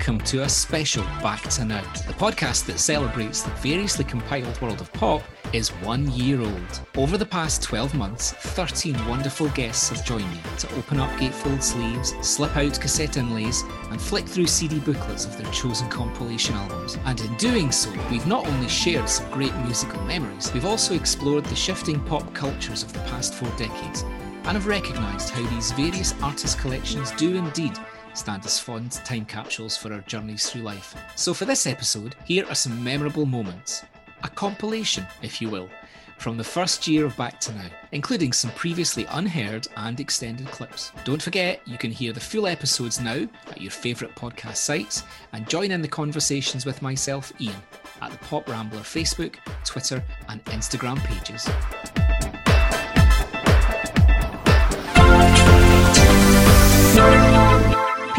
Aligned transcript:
welcome 0.00 0.18
to 0.18 0.44
a 0.44 0.48
special 0.48 1.04
Back 1.22 1.42
to 1.42 1.62
Now. 1.62 1.82
The 2.06 2.14
podcast 2.14 2.64
that 2.68 2.78
celebrates 2.78 3.42
the 3.42 3.50
variously 3.56 4.02
compiled 4.02 4.58
world 4.62 4.80
of 4.80 4.90
pop 4.94 5.22
is 5.52 5.68
one 5.84 6.10
year 6.12 6.40
old. 6.40 6.80
Over 6.96 7.18
the 7.18 7.26
past 7.26 7.62
12 7.64 7.94
months, 7.94 8.32
13 8.32 8.94
wonderful 9.06 9.48
guests 9.50 9.90
have 9.90 10.02
joined 10.02 10.30
me 10.30 10.40
to 10.60 10.74
open 10.76 11.00
up 11.00 11.10
gatefold 11.18 11.62
sleeves, 11.62 12.14
slip 12.22 12.56
out 12.56 12.80
cassette 12.80 13.18
inlays, 13.18 13.62
and 13.90 14.00
flick 14.00 14.24
through 14.24 14.46
CD 14.46 14.78
booklets 14.78 15.26
of 15.26 15.36
their 15.36 15.52
chosen 15.52 15.86
compilation 15.90 16.54
albums. 16.54 16.96
And 17.04 17.20
in 17.20 17.34
doing 17.34 17.70
so, 17.70 17.92
we've 18.10 18.26
not 18.26 18.46
only 18.46 18.68
shared 18.68 19.06
some 19.06 19.30
great 19.30 19.54
musical 19.56 20.02
memories, 20.04 20.50
we've 20.54 20.64
also 20.64 20.94
explored 20.94 21.44
the 21.44 21.54
shifting 21.54 22.00
pop 22.04 22.32
cultures 22.32 22.84
of 22.84 22.92
the 22.94 23.00
past 23.00 23.34
four 23.34 23.50
decades 23.58 24.02
and 24.44 24.56
have 24.56 24.66
recognised 24.66 25.28
how 25.28 25.46
these 25.50 25.72
various 25.72 26.14
artist 26.22 26.58
collections 26.58 27.10
do 27.12 27.36
indeed 27.36 27.76
stand 28.14 28.44
as 28.44 28.58
fond 28.58 28.92
time 28.92 29.24
capsules 29.24 29.76
for 29.76 29.92
our 29.92 30.00
journeys 30.02 30.48
through 30.48 30.62
life. 30.62 30.94
So, 31.16 31.34
for 31.34 31.44
this 31.44 31.66
episode, 31.66 32.14
here 32.24 32.46
are 32.48 32.54
some 32.54 32.82
memorable 32.82 33.26
moments. 33.26 33.84
A 34.22 34.28
compilation, 34.28 35.06
if 35.22 35.40
you 35.40 35.48
will, 35.48 35.68
from 36.20 36.36
the 36.36 36.44
first 36.44 36.86
year 36.86 37.06
of 37.06 37.16
Back 37.16 37.40
to 37.40 37.52
Now, 37.54 37.70
including 37.92 38.32
some 38.32 38.50
previously 38.50 39.06
unheard 39.06 39.66
and 39.78 39.98
extended 39.98 40.46
clips. 40.48 40.92
Don't 41.04 41.22
forget, 41.22 41.62
you 41.66 41.78
can 41.78 41.90
hear 41.90 42.12
the 42.12 42.20
full 42.20 42.46
episodes 42.46 43.00
now 43.00 43.26
at 43.50 43.60
your 43.60 43.70
favourite 43.70 44.14
podcast 44.14 44.56
sites 44.56 45.02
and 45.32 45.48
join 45.48 45.70
in 45.70 45.80
the 45.80 45.88
conversations 45.88 46.66
with 46.66 46.82
myself, 46.82 47.32
Ian, 47.40 47.56
at 48.02 48.12
the 48.12 48.18
Pop 48.18 48.46
Rambler 48.48 48.80
Facebook, 48.80 49.36
Twitter, 49.64 50.04
and 50.28 50.44
Instagram 50.44 50.98
pages. 51.04 51.48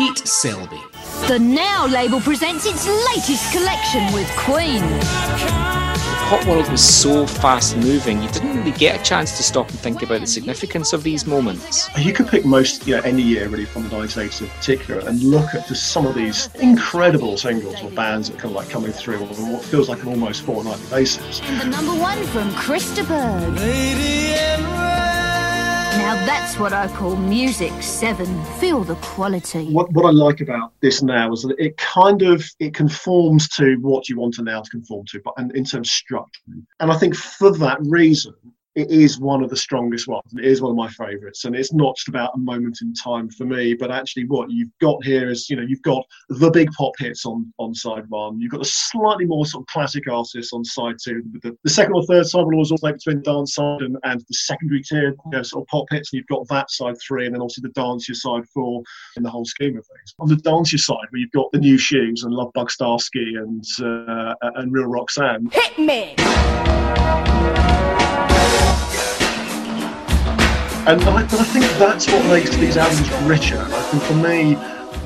Pete 0.02 0.28
Selby. 0.28 0.82
The 1.28 1.38
Now 1.38 1.86
label 1.86 2.20
presents 2.22 2.66
its 2.66 2.88
latest 2.88 3.54
collection 3.54 4.12
with 4.12 4.28
Queen. 4.36 4.82
The 4.82 6.26
pop 6.28 6.48
world 6.48 6.68
was 6.72 6.84
so 6.84 7.28
fast 7.28 7.78
moving, 7.78 8.24
you 8.24 8.30
didn't 8.30 8.58
really 8.58 8.72
get 8.72 9.00
a 9.00 9.04
chance 9.04 9.38
to 9.38 9.44
stop 9.44 9.70
and 9.70 9.78
think 9.78 10.02
about 10.02 10.22
the 10.22 10.26
significance 10.26 10.94
of 10.94 11.04
these 11.04 11.28
moments. 11.28 11.88
You 12.00 12.14
could 12.14 12.28
pick 12.28 12.46
most, 12.46 12.88
you 12.88 12.96
know, 12.96 13.04
any 13.04 13.22
year 13.22 13.48
really 13.48 13.66
from 13.66 13.84
the 13.84 13.90
1980s 13.90 14.42
in 14.42 14.48
particular 14.48 15.08
and 15.08 15.22
look 15.22 15.54
at 15.54 15.68
just 15.68 15.92
some 15.92 16.08
of 16.08 16.16
these 16.16 16.50
incredible 16.56 17.38
singles 17.38 17.84
or 17.84 17.92
bands 17.92 18.32
that 18.32 18.40
kind 18.40 18.56
of 18.56 18.56
like 18.56 18.72
coming 18.72 18.92
through 18.92 19.24
on 19.24 19.52
what 19.52 19.64
feels 19.64 19.88
like 19.88 20.02
an 20.02 20.08
almost 20.08 20.42
fortnightly 20.42 20.90
basis. 20.90 21.42
And 21.44 21.62
the 21.62 21.66
number 21.78 21.94
one 21.94 22.18
from 22.26 22.50
Krista 22.54 23.08
Berg. 23.08 24.81
Now 25.92 26.26
that's 26.26 26.58
what 26.58 26.72
I 26.72 26.88
call 26.96 27.18
Music 27.18 27.74
7. 27.82 28.26
Feel 28.60 28.84
the 28.84 28.96
quality. 28.96 29.72
What, 29.74 29.92
what 29.92 30.06
I 30.06 30.12
like 30.12 30.40
about 30.40 30.72
this 30.80 31.02
now 31.02 31.34
is 31.34 31.42
that 31.44 31.56
it 31.60 31.76
kind 31.76 32.22
of 32.22 32.46
it 32.60 32.74
conforms 32.74 33.50
to 33.50 33.76
what 33.82 34.08
you 34.08 34.18
want 34.18 34.38
a 34.38 34.44
now 34.44 34.62
to 34.62 34.70
conform 34.70 35.06
to, 35.08 35.22
but 35.24 35.34
and 35.36 35.54
in 35.56 35.66
terms 35.66 35.90
of 35.90 35.92
structure. 35.92 36.42
And 36.80 36.92
I 36.92 36.98
think 36.98 37.16
for 37.16 37.52
that 37.58 37.78
reason, 37.82 38.34
it 38.76 38.90
is 38.90 39.20
one 39.20 39.44
of 39.44 39.50
the 39.50 39.58
strongest 39.58 40.08
ones. 40.08 40.34
It 40.38 40.46
is 40.46 40.62
one 40.62 40.72
of 40.72 40.78
my 40.78 40.90
favourites, 40.90 41.44
and 41.44 41.56
it's 41.56 41.74
not 41.74 41.96
just 41.98 42.08
about 42.08 42.36
a 42.36 42.38
moment 42.38 42.80
in 42.82 42.94
time 42.94 43.30
for 43.30 43.46
me, 43.46 43.74
but 43.74 43.92
actually 43.92 44.26
what 44.26 44.50
you've 44.50 44.72
got 44.80 45.04
here 45.04 45.30
is, 45.30 45.50
you 45.50 45.58
know, 45.58 45.64
you've 45.64 45.82
got 45.82 46.06
the 46.30 46.50
big 46.52 46.72
pop 46.72 46.94
hits 46.98 47.26
on 47.26 47.52
on 47.60 47.74
side 47.74 48.08
one. 48.10 48.40
You've 48.40 48.52
got 48.52 48.62
the 48.62 48.66
slightly 48.66 49.26
more 49.26 49.46
sort 49.46 49.64
of 49.64 49.68
classic 49.68 50.10
artists 50.10 50.54
on 50.54 50.64
side 50.64 50.96
two. 51.04 51.22
The, 51.44 51.58
the 51.64 51.70
second 51.70 51.94
or 51.94 52.06
third 52.06 52.26
side 52.28 52.46
will 52.46 52.54
always 52.54 52.72
alternate 52.72 53.04
between 53.04 53.22
dance 53.24 53.56
side 53.56 53.82
and, 53.82 53.98
and 54.04 54.22
the 54.22 54.34
secondary 54.34 54.82
tier, 54.84 55.10
you 55.10 55.32
know, 55.32 55.44
sort 55.44 55.64
of 55.64 55.68
pop 55.68 55.86
hits. 55.92 56.14
And 56.14 56.20
you've 56.20 56.28
got 56.28 56.48
that 56.48 56.72
side 56.72 56.96
three, 57.06 57.26
and 57.26 57.36
then 57.36 57.42
obviously 57.42 57.64
the 57.64 57.80
dancier 57.80 58.16
side 58.16 58.48
four 58.54 58.84
in 59.18 59.24
the 59.24 59.30
whole 59.30 59.46
scheme 59.46 59.78
of 59.78 59.86
things. 59.86 60.16
On 60.20 60.30
the 60.30 60.36
dancier 60.36 60.80
side, 60.80 61.08
where 61.10 61.20
you've 61.20 61.32
got 61.32 61.52
the 61.52 61.60
new 61.60 61.78
shoes 61.78 62.24
and 62.24 62.34
Lovebug 62.34 62.70
Starski 62.70 63.38
and 63.38 63.66
uh, 63.82 64.34
and 64.56 64.72
Real 64.72 64.86
Roxanne. 64.86 65.50
Hit 65.52 65.78
me! 65.78 67.31
And 70.88 71.00
I, 71.04 71.22
but 71.24 71.40
I 71.40 71.44
think 71.44 71.66
that's 71.78 72.08
what 72.08 72.26
makes 72.26 72.56
these 72.56 72.76
albums 72.76 73.10
richer. 73.30 73.60
I 73.60 73.82
think 73.84 74.04
for 74.04 74.16
me, 74.16 74.56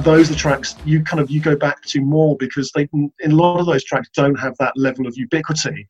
those 0.03 0.31
are 0.31 0.35
tracks 0.35 0.75
you 0.85 1.03
kind 1.03 1.19
of 1.19 1.29
you 1.29 1.41
go 1.41 1.55
back 1.55 1.81
to 1.81 1.99
more 1.99 2.37
because 2.37 2.71
they 2.73 2.87
in 2.93 3.11
a 3.25 3.35
lot 3.35 3.59
of 3.59 3.65
those 3.65 3.83
tracks 3.83 4.09
don't 4.15 4.35
have 4.35 4.55
that 4.57 4.71
level 4.77 5.05
of 5.05 5.17
ubiquity. 5.17 5.85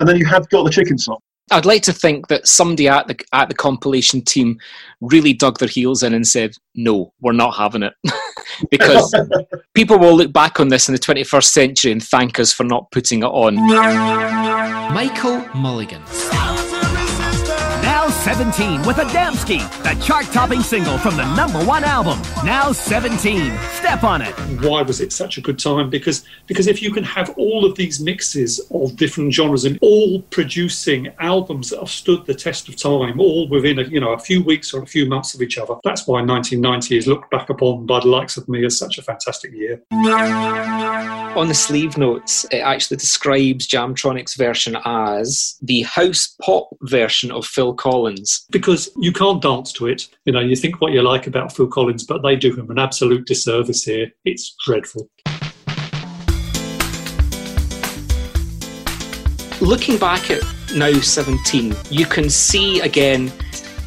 And 0.00 0.08
then 0.08 0.16
you 0.16 0.26
have 0.26 0.48
got 0.48 0.64
the 0.64 0.70
chicken 0.70 0.98
song. 0.98 1.18
I'd 1.52 1.64
like 1.64 1.82
to 1.82 1.92
think 1.92 2.26
that 2.28 2.48
somebody 2.48 2.88
at 2.88 3.06
the 3.06 3.16
at 3.32 3.48
the 3.48 3.54
compilation 3.54 4.22
team 4.22 4.58
really 5.00 5.32
dug 5.32 5.60
their 5.60 5.68
heels 5.68 6.02
in 6.02 6.14
and 6.14 6.26
said, 6.26 6.56
"No, 6.74 7.12
we're 7.20 7.32
not 7.32 7.52
having 7.52 7.84
it," 7.84 7.94
because 8.72 9.14
people 9.74 10.00
will 10.00 10.16
look 10.16 10.32
back 10.32 10.58
on 10.58 10.68
this 10.68 10.88
in 10.88 10.94
the 10.94 10.98
21st 10.98 11.44
century 11.44 11.92
and 11.92 12.02
thank 12.02 12.40
us 12.40 12.52
for 12.52 12.64
not 12.64 12.90
putting 12.90 13.22
it 13.22 13.26
on. 13.26 13.54
Michael 14.92 15.46
Mulligan. 15.54 16.02
Now 18.28 18.34
17 18.34 18.82
with 18.82 18.98
Adamski, 18.98 19.58
the 19.82 19.98
chart 20.04 20.26
topping 20.26 20.60
single 20.60 20.98
from 20.98 21.16
the 21.16 21.24
number 21.34 21.64
one 21.64 21.82
album. 21.82 22.20
Now 22.44 22.72
17. 22.72 23.58
Step 23.72 24.04
on 24.04 24.20
it. 24.20 24.34
why 24.60 24.82
was 24.82 25.00
it 25.00 25.14
such 25.14 25.38
a 25.38 25.40
good 25.40 25.58
time? 25.58 25.88
Because 25.88 26.26
because 26.46 26.66
if 26.66 26.82
you 26.82 26.92
can 26.92 27.04
have 27.04 27.30
all 27.38 27.64
of 27.64 27.74
these 27.74 28.00
mixes 28.00 28.60
of 28.70 28.96
different 28.96 29.32
genres 29.32 29.64
and 29.64 29.78
all 29.80 30.20
producing 30.28 31.08
albums 31.20 31.70
that 31.70 31.78
have 31.78 31.88
stood 31.88 32.26
the 32.26 32.34
test 32.34 32.68
of 32.68 32.76
time, 32.76 33.18
all 33.18 33.48
within 33.48 33.78
a 33.78 33.84
you 33.84 33.98
know 33.98 34.12
a 34.12 34.18
few 34.18 34.44
weeks 34.44 34.74
or 34.74 34.82
a 34.82 34.86
few 34.86 35.06
months 35.06 35.32
of 35.32 35.40
each 35.40 35.56
other, 35.56 35.76
that's 35.82 36.06
why 36.06 36.20
1990 36.20 36.98
is 36.98 37.06
looked 37.06 37.30
back 37.30 37.48
upon 37.48 37.86
by 37.86 37.98
the 37.98 38.08
likes 38.08 38.36
of 38.36 38.46
me 38.46 38.62
as 38.62 38.78
such 38.78 38.98
a 38.98 39.02
fantastic 39.02 39.54
year. 39.54 39.80
On 41.36 41.46
the 41.46 41.54
sleeve 41.54 41.96
notes, 41.96 42.44
it 42.50 42.58
actually 42.58 42.96
describes 42.96 43.68
Jamtronik's 43.68 44.34
version 44.34 44.76
as 44.84 45.56
the 45.62 45.82
house 45.82 46.34
pop 46.42 46.68
version 46.82 47.30
of 47.30 47.46
Phil 47.46 47.74
Collins. 47.74 48.44
Because 48.50 48.90
you 48.96 49.12
can't 49.12 49.40
dance 49.40 49.72
to 49.74 49.86
it. 49.86 50.08
You 50.24 50.32
know, 50.32 50.40
you 50.40 50.56
think 50.56 50.80
what 50.80 50.92
you 50.92 51.02
like 51.02 51.26
about 51.26 51.54
Phil 51.54 51.68
Collins, 51.68 52.04
but 52.04 52.22
they 52.22 52.34
do 52.34 52.56
him 52.56 52.70
an 52.70 52.78
absolute 52.78 53.26
disservice 53.26 53.84
here. 53.84 54.10
It's 54.24 54.54
dreadful. 54.64 55.08
Looking 59.60 59.98
back 59.98 60.30
at 60.30 60.42
now 60.74 60.92
17, 60.92 61.74
you 61.90 62.06
can 62.06 62.30
see 62.30 62.80
again 62.80 63.30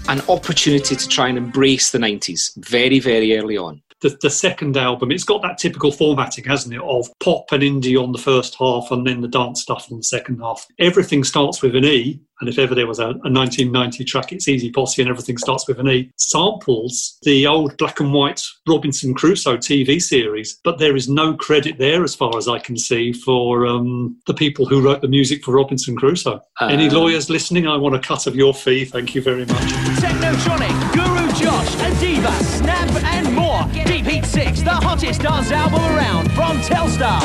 an 0.07 0.22
opportunity 0.30 0.96
to 0.96 1.07
try 1.07 1.28
and 1.28 1.38
embrace 1.38 1.91
the 1.91 1.97
90s 1.97 2.56
very, 2.57 3.00
very 3.00 3.38
early 3.38 3.57
on. 3.57 3.81
The, 4.01 4.17
the 4.22 4.29
second 4.29 4.78
album, 4.78 5.12
it's 5.12 5.23
got 5.23 5.41
that 5.44 5.57
typical 5.57 5.91
formatting, 5.91 6.45
hasn't 6.45 6.73
it, 6.73 6.81
of 6.81 7.07
pop 7.19 7.51
and 7.51 7.62
indie 7.63 8.01
on 8.01 8.12
the 8.12 8.17
first 8.17 8.56
half 8.56 8.89
and 8.91 9.06
then 9.06 9.22
the 9.22 9.28
dance 9.28 9.62
stuff 9.62 9.91
on 9.91 9.97
the 9.97 10.03
second 10.03 10.39
half. 10.39 10.66
Everything 10.79 11.23
starts 11.23 11.62
with 11.62 11.75
an 11.75 11.85
E, 11.85 12.19
and 12.39 12.50
if 12.50 12.57
ever 12.57 12.73
there 12.73 12.88
was 12.88 12.97
a, 13.00 13.09
a 13.09 13.29
1990 13.29 14.03
track, 14.03 14.31
it's 14.34 14.47
E-Zee 14.47 14.72
Possee 14.72 15.03
and 15.03 15.09
everything 15.12 15.38
starts 15.38 15.67
with 15.67 15.79
an 15.79 15.88
E. 15.88 16.12
Samples 16.17 17.19
the 17.22 17.45
old 17.45 17.78
black 17.78 18.00
and 18.00 18.12
white 18.13 18.41
Robinson 18.67 19.13
Crusoe 19.13 19.57
TV 19.57 20.01
series, 20.01 20.59
but 20.63 20.79
there 20.79 20.95
is 20.95 21.07
no 21.07 21.35
credit 21.35 21.78
there, 21.78 22.03
as 22.03 22.16
far 22.16 22.35
as 22.38 22.47
I 22.47 22.57
can 22.57 22.78
see, 22.78 23.13
for 23.13 23.68
um, 23.68 24.18
the 24.25 24.33
people 24.33 24.66
who 24.66 24.81
wrote 24.81 25.01
the 25.01 25.07
music 25.07 25.44
for 25.44 25.53
Robinson 25.53 25.95
Crusoe. 25.95 26.41
Any 26.62 26.88
Um, 26.88 26.95
lawyers 26.95 27.29
listening, 27.29 27.68
I 27.68 27.78
want 27.78 27.94
a 27.95 28.00
cut 28.00 28.25
of 28.25 28.35
your 28.35 28.53
fee. 28.56 28.85
Thank 28.85 29.13
you 29.13 29.22
very 29.22 29.45
much. 29.45 29.69
Technotronic, 30.01 30.95
Guru 31.62 31.66
Josh, 31.66 31.76
Adeva, 31.76 32.44
Snap, 32.44 33.04
and 33.04 33.34
more. 33.36 33.64
Deep 33.86 34.06
Heat 34.06 34.26
6, 34.26 34.62
the 34.62 34.72
hottest 34.72 35.22
dance 35.22 35.52
album 35.52 35.82
around 35.96 36.32
from 36.32 36.58
Telstar. 36.62 37.22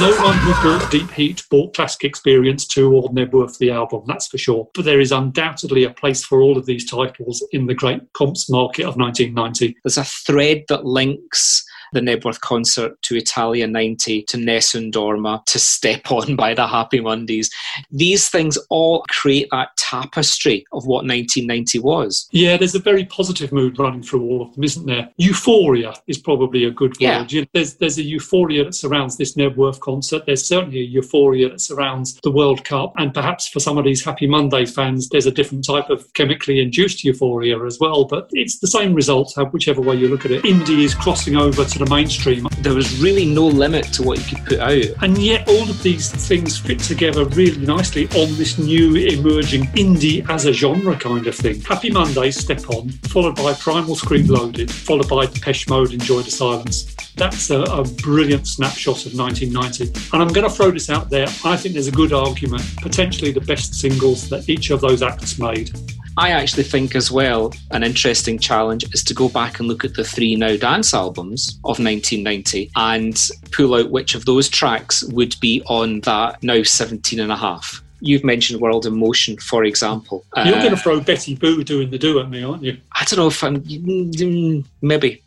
No 0.00 0.14
one 0.22 0.36
who 0.38 0.52
bought 0.62 0.90
Deep 0.90 1.10
Heat 1.10 1.42
bought 1.50 1.74
Classic 1.74 2.04
Experience 2.04 2.66
2 2.66 2.92
or 2.92 3.08
Knebworth 3.10 3.52
for 3.52 3.58
the 3.58 3.70
album, 3.70 4.02
that's 4.06 4.26
for 4.26 4.38
sure. 4.38 4.68
But 4.74 4.84
there 4.84 5.00
is 5.00 5.12
undoubtedly 5.12 5.84
a 5.84 5.90
place 5.90 6.24
for 6.24 6.40
all 6.40 6.56
of 6.56 6.66
these 6.66 6.88
titles 6.88 7.46
in 7.52 7.66
the 7.66 7.74
great 7.74 8.00
comps 8.14 8.50
market 8.50 8.84
of 8.84 8.96
1990. 8.96 9.76
There's 9.84 9.98
a 9.98 10.04
thread 10.04 10.64
that 10.68 10.84
links 10.84 11.64
the 11.94 12.00
Knebworth 12.00 12.40
concert 12.40 13.00
to 13.02 13.16
Italia 13.16 13.66
90, 13.66 14.22
to 14.24 14.36
Nessun 14.36 14.90
Dorma, 14.92 15.44
to 15.46 15.58
Step 15.58 16.10
On 16.10 16.36
by 16.36 16.54
the 16.54 16.66
Happy 16.66 17.00
Mondays. 17.00 17.50
These 17.90 18.28
things 18.28 18.58
all 18.70 19.04
create 19.08 19.48
that 19.52 19.76
tapestry 19.76 20.66
of 20.72 20.86
what 20.86 21.04
1990 21.06 21.78
was. 21.78 22.28
Yeah, 22.32 22.56
there's 22.56 22.74
a 22.74 22.78
very 22.80 23.04
positive 23.04 23.52
mood 23.52 23.78
running 23.78 24.02
through 24.02 24.22
all 24.22 24.42
of 24.42 24.54
them, 24.54 24.64
isn't 24.64 24.86
there? 24.86 25.08
Euphoria 25.16 25.94
is 26.06 26.18
probably 26.18 26.64
a 26.64 26.70
good 26.70 26.94
Yeah. 27.00 27.20
word. 27.20 27.32
You 27.32 27.40
know, 27.42 27.46
there's, 27.54 27.74
there's 27.74 27.98
a 27.98 28.02
euphoria 28.02 28.64
that 28.64 28.74
surrounds 28.74 29.16
this 29.16 29.34
Knebworth 29.34 29.80
concert. 29.80 30.26
There's 30.26 30.44
certainly 30.46 30.80
a 30.80 30.84
euphoria 30.84 31.48
that 31.50 31.60
surrounds 31.60 32.18
the 32.22 32.30
World 32.30 32.64
Cup. 32.64 32.92
And 32.96 33.12
perhaps 33.14 33.48
for 33.48 33.60
some 33.60 33.78
of 33.78 33.84
these 33.84 34.04
Happy 34.04 34.26
Monday 34.26 34.66
fans, 34.66 35.08
there's 35.08 35.26
a 35.26 35.30
different 35.30 35.64
type 35.64 35.90
of 35.90 36.12
chemically 36.14 36.60
induced 36.60 37.04
euphoria 37.04 37.62
as 37.64 37.78
well. 37.80 38.04
But 38.04 38.28
it's 38.32 38.58
the 38.58 38.66
same 38.66 38.94
result, 38.94 39.34
whichever 39.52 39.80
way 39.80 39.96
you 39.96 40.08
look 40.08 40.24
at 40.24 40.30
it. 40.30 40.42
Indie 40.44 40.84
is 40.84 40.94
crossing 40.94 41.36
over 41.36 41.64
to 41.64 41.78
the 41.84 41.94
mainstream. 41.94 42.46
There 42.58 42.74
was 42.74 43.00
really 43.00 43.26
no 43.26 43.46
limit 43.46 43.84
to 43.94 44.02
what 44.02 44.18
you 44.18 44.36
could 44.36 44.46
put 44.46 44.58
out. 44.60 45.02
And 45.02 45.18
yet, 45.18 45.48
all 45.48 45.68
of 45.68 45.82
these 45.82 46.10
things 46.10 46.58
fit 46.58 46.78
together 46.78 47.24
really 47.26 47.64
nicely 47.64 48.06
on 48.08 48.34
this 48.36 48.58
new 48.58 48.96
emerging 48.96 49.64
indie 49.74 50.28
as 50.28 50.46
a 50.46 50.52
genre 50.52 50.96
kind 50.96 51.26
of 51.26 51.34
thing. 51.34 51.60
Happy 51.60 51.90
Mondays, 51.90 52.38
Step 52.38 52.68
On, 52.70 52.88
followed 52.88 53.36
by 53.36 53.52
Primal 53.54 53.96
Scream 53.96 54.26
Loaded, 54.26 54.70
followed 54.70 55.08
by 55.08 55.26
Depeche 55.26 55.68
Mode, 55.68 55.92
Enjoy 55.92 56.22
the 56.22 56.30
Silence. 56.30 56.94
That's 57.16 57.50
a, 57.50 57.60
a 57.62 57.84
brilliant 57.84 58.46
snapshot 58.46 59.06
of 59.06 59.14
1990. 59.14 60.10
And 60.12 60.22
I'm 60.22 60.32
going 60.32 60.48
to 60.48 60.54
throw 60.54 60.70
this 60.70 60.90
out 60.90 61.10
there. 61.10 61.28
I 61.44 61.56
think 61.56 61.74
there's 61.74 61.86
a 61.86 61.92
good 61.92 62.12
argument, 62.12 62.64
potentially 62.82 63.30
the 63.30 63.40
best 63.40 63.74
singles 63.74 64.28
that 64.30 64.48
each 64.48 64.70
of 64.70 64.80
those 64.80 65.02
acts 65.02 65.38
made. 65.38 65.70
I 66.16 66.30
actually 66.30 66.62
think 66.62 66.94
as 66.94 67.10
well 67.10 67.52
an 67.72 67.82
interesting 67.82 68.38
challenge 68.38 68.84
is 68.94 69.02
to 69.04 69.14
go 69.14 69.28
back 69.28 69.58
and 69.58 69.66
look 69.68 69.84
at 69.84 69.94
the 69.94 70.04
three 70.04 70.36
Now 70.36 70.56
Dance 70.56 70.94
albums 70.94 71.58
of 71.64 71.80
1990 71.80 72.70
and 72.76 73.20
pull 73.50 73.74
out 73.74 73.90
which 73.90 74.14
of 74.14 74.24
those 74.24 74.48
tracks 74.48 75.02
would 75.04 75.34
be 75.40 75.62
on 75.66 76.00
that 76.02 76.42
Now 76.42 76.62
17 76.62 77.18
and 77.18 77.32
a 77.32 77.36
half. 77.36 77.82
You've 78.00 78.22
mentioned 78.24 78.60
World 78.60 78.86
in 78.86 78.96
Motion, 78.98 79.38
for 79.38 79.64
example. 79.64 80.24
You're 80.36 80.56
Uh, 80.56 80.58
going 80.58 80.70
to 80.70 80.76
throw 80.76 81.00
Betty 81.00 81.34
Boo 81.34 81.64
doing 81.64 81.90
the 81.90 81.98
do 81.98 82.20
at 82.20 82.30
me, 82.30 82.44
aren't 82.44 82.62
you? 82.62 82.76
I 82.92 83.04
don't 83.04 83.18
know 83.18 83.28
if 83.28 83.42
I'm 83.42 83.60
mm, 83.62 84.64
maybe. 84.82 85.22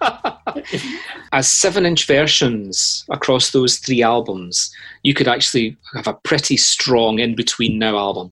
As 1.32 1.48
seven 1.48 1.86
inch 1.86 2.06
versions 2.06 3.04
across 3.10 3.50
those 3.50 3.78
three 3.78 4.02
albums, 4.02 4.72
you 5.02 5.14
could 5.14 5.28
actually 5.28 5.76
have 5.94 6.06
a 6.06 6.14
pretty 6.14 6.56
strong 6.56 7.18
in 7.18 7.34
between 7.34 7.78
now 7.78 7.96
album. 7.96 8.30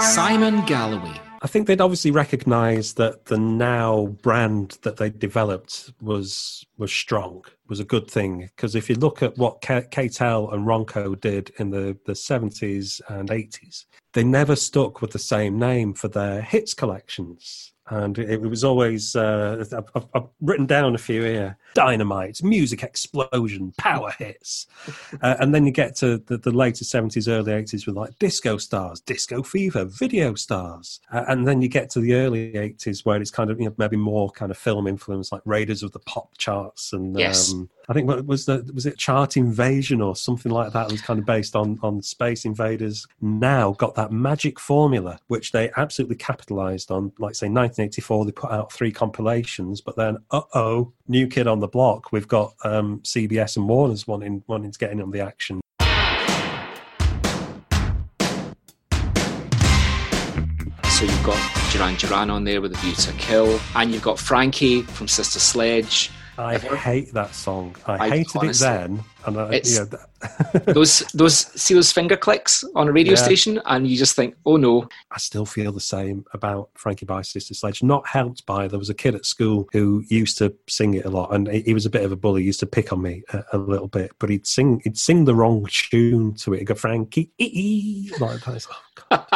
Simon 0.00 0.64
Galloway. 0.66 1.20
I 1.42 1.46
think 1.46 1.66
they'd 1.66 1.80
obviously 1.80 2.10
recognise 2.10 2.94
that 2.94 3.26
the 3.26 3.38
now 3.38 4.08
brand 4.22 4.76
that 4.82 4.98
they 4.98 5.08
developed 5.08 5.90
was 6.02 6.66
was 6.76 6.92
strong, 6.92 7.44
was 7.66 7.80
a 7.80 7.84
good 7.84 8.10
thing. 8.10 8.50
Because 8.54 8.74
if 8.74 8.90
you 8.90 8.96
look 8.96 9.22
at 9.22 9.38
what 9.38 9.62
K- 9.62 9.86
K-Tel 9.90 10.50
and 10.50 10.66
Ronco 10.66 11.18
did 11.18 11.50
in 11.58 11.70
the 11.70 11.96
the 12.04 12.14
seventies 12.14 13.00
and 13.08 13.30
eighties, 13.30 13.86
they 14.12 14.22
never 14.22 14.54
stuck 14.54 15.00
with 15.00 15.12
the 15.12 15.18
same 15.18 15.58
name 15.58 15.94
for 15.94 16.08
their 16.08 16.42
hits 16.42 16.74
collections. 16.74 17.69
And 17.90 18.18
it, 18.18 18.30
it 18.30 18.40
was 18.40 18.62
always 18.64 19.16
uh, 19.16 19.64
I've, 19.76 20.06
I've- 20.14 20.26
written 20.40 20.66
down 20.66 20.94
a 20.94 20.98
few 20.98 21.22
here: 21.22 21.58
dynamite, 21.74 22.42
music 22.42 22.82
explosion, 22.84 23.72
power 23.78 24.12
hits, 24.18 24.66
uh, 25.22 25.36
and 25.40 25.52
then 25.54 25.66
you 25.66 25.72
get 25.72 25.96
to 25.96 26.18
the, 26.18 26.38
the 26.38 26.52
later 26.52 26.84
seventies, 26.84 27.26
early 27.28 27.52
eighties 27.52 27.86
with 27.86 27.96
like 27.96 28.16
disco 28.18 28.56
stars, 28.58 29.00
disco 29.00 29.42
fever, 29.42 29.84
video 29.84 30.34
stars, 30.34 31.00
uh, 31.12 31.24
and 31.28 31.46
then 31.48 31.60
you 31.62 31.68
get 31.68 31.90
to 31.90 32.00
the 32.00 32.14
early 32.14 32.56
eighties 32.56 33.04
where 33.04 33.20
it's 33.20 33.30
kind 33.32 33.50
of 33.50 33.58
you 33.58 33.66
know 33.66 33.74
maybe 33.76 33.96
more 33.96 34.30
kind 34.30 34.50
of 34.52 34.56
film 34.58 34.86
influence, 34.86 35.32
like 35.32 35.42
Raiders 35.44 35.82
of 35.82 35.90
the 35.92 35.98
Pop 36.00 36.38
charts, 36.38 36.92
and 36.92 37.18
Yes. 37.18 37.52
um, 37.52 37.68
I 37.90 37.92
think 37.92 38.06
what 38.06 38.24
was 38.24 38.46
the 38.46 38.70
was 38.72 38.86
it 38.86 38.96
Chart 38.96 39.36
Invasion 39.36 40.00
or 40.00 40.14
something 40.14 40.52
like 40.52 40.72
that? 40.74 40.86
It 40.86 40.92
was 40.92 41.00
kind 41.02 41.18
of 41.18 41.26
based 41.26 41.56
on 41.56 41.76
on 41.82 42.00
Space 42.02 42.44
Invaders. 42.44 43.04
Now 43.20 43.72
got 43.72 43.96
that 43.96 44.12
magic 44.12 44.60
formula 44.60 45.18
which 45.26 45.50
they 45.50 45.72
absolutely 45.76 46.14
capitalized 46.14 46.92
on. 46.92 47.10
Like 47.18 47.34
say 47.34 47.48
1984, 47.48 48.26
they 48.26 48.30
put 48.30 48.52
out 48.52 48.72
three 48.72 48.92
compilations, 48.92 49.80
but 49.80 49.96
then 49.96 50.18
uh 50.30 50.42
oh, 50.54 50.92
new 51.08 51.26
kid 51.26 51.48
on 51.48 51.58
the 51.58 51.66
block. 51.66 52.12
We've 52.12 52.28
got 52.28 52.54
um, 52.62 53.00
CBS 53.00 53.56
and 53.56 53.68
Warner's 53.68 54.06
wanting 54.06 54.44
wanting 54.46 54.70
to 54.70 54.78
get 54.78 54.92
in 54.92 55.02
on 55.02 55.10
the 55.10 55.20
action. 55.20 55.60
So 60.90 61.06
you've 61.06 61.24
got 61.24 61.72
Duran 61.72 61.96
Duran 61.96 62.30
on 62.30 62.44
there 62.44 62.60
with 62.60 62.72
a 62.72 62.76
view 62.76 62.92
to 62.92 63.12
kill, 63.14 63.58
and 63.74 63.92
you've 63.92 64.02
got 64.04 64.20
Frankie 64.20 64.82
from 64.82 65.08
Sister 65.08 65.40
Sledge. 65.40 66.12
I 66.40 66.58
hate 66.58 67.12
that 67.12 67.34
song. 67.34 67.76
I, 67.86 68.06
I 68.06 68.08
hated 68.10 68.36
honestly- 68.36 68.66
it 68.68 68.70
then, 68.70 69.04
and 69.26 69.38
I, 69.38 69.54
It's- 69.54 69.76
you 69.78 69.86
know, 70.66 70.72
Those 70.74 71.00
those 71.14 71.36
see 71.60 71.74
those 71.74 71.92
finger 71.92 72.16
clicks 72.16 72.62
on 72.74 72.88
a 72.88 72.92
radio 72.92 73.12
Yeah. 73.14 73.22
station, 73.22 73.60
and 73.64 73.86
you 73.86 73.96
just 73.96 74.14
think, 74.14 74.34
oh 74.44 74.56
no, 74.56 74.88
I 75.10 75.18
still 75.18 75.46
feel 75.46 75.72
the 75.72 75.80
same 75.80 76.24
about 76.34 76.70
Frankie 76.74 77.06
by 77.06 77.22
Sister 77.22 77.54
Sledge. 77.54 77.82
Not 77.82 78.06
helped 78.06 78.44
by 78.46 78.68
there 78.68 78.78
was 78.78 78.90
a 78.90 78.94
kid 78.94 79.14
at 79.14 79.24
school 79.24 79.68
who 79.72 80.04
used 80.08 80.36
to 80.38 80.54
sing 80.68 80.94
it 80.94 81.04
a 81.06 81.10
lot, 81.10 81.34
and 81.34 81.48
he 81.48 81.72
was 81.74 81.86
a 81.86 81.90
bit 81.90 82.04
of 82.04 82.12
a 82.12 82.16
bully. 82.16 82.42
He 82.42 82.46
used 82.46 82.60
to 82.60 82.66
pick 82.66 82.92
on 82.92 83.00
me 83.02 83.22
a, 83.32 83.42
a 83.52 83.58
little 83.58 83.88
bit, 83.88 84.12
but 84.18 84.28
he'd 84.30 84.46
sing 84.46 84.80
he'd 84.84 84.98
sing 84.98 85.24
the 85.24 85.34
wrong 85.34 85.66
tune 85.70 86.34
to 86.34 86.52
it. 86.54 86.58
He'd 86.58 86.64
go 86.66 86.74
Frankie 86.74 87.30
like 88.20 88.40
that. 88.44 88.66
Oh, 88.70 89.26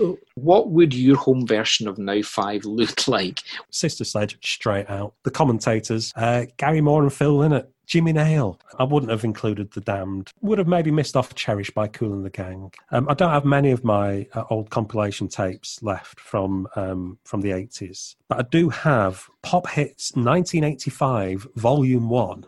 God. 0.00 0.16
what 0.34 0.70
would 0.70 0.92
your 0.94 1.16
home 1.16 1.46
version 1.46 1.86
of 1.88 1.98
Now 1.98 2.22
Five 2.22 2.64
look 2.64 3.06
like? 3.06 3.40
Sister 3.70 4.04
Sledge 4.04 4.36
straight 4.44 4.90
out. 4.90 5.14
The 5.22 5.30
commentators 5.30 6.12
uh, 6.16 6.46
Gary 6.56 6.80
Moore 6.80 7.02
and 7.02 7.12
Phil 7.12 7.38
Lynott. 7.38 7.66
Jimmy 7.90 8.12
Nail. 8.12 8.56
I 8.78 8.84
wouldn't 8.84 9.10
have 9.10 9.24
included 9.24 9.72
The 9.72 9.80
Damned. 9.80 10.30
Would 10.42 10.58
have 10.58 10.68
maybe 10.68 10.92
missed 10.92 11.16
off 11.16 11.34
Cherish 11.34 11.72
by 11.72 11.88
Cool 11.88 12.12
and 12.12 12.24
the 12.24 12.30
Gang. 12.30 12.72
Um, 12.92 13.08
I 13.08 13.14
don't 13.14 13.32
have 13.32 13.44
many 13.44 13.72
of 13.72 13.82
my 13.82 14.28
uh, 14.32 14.44
old 14.48 14.70
compilation 14.70 15.26
tapes 15.26 15.82
left 15.82 16.20
from 16.20 16.68
um, 16.76 17.18
from 17.24 17.40
the 17.40 17.50
80s, 17.50 18.14
but 18.28 18.38
I 18.38 18.42
do 18.42 18.68
have 18.68 19.28
Pop 19.42 19.68
Hits 19.68 20.12
1985 20.14 21.48
Volume 21.56 22.08
1. 22.08 22.46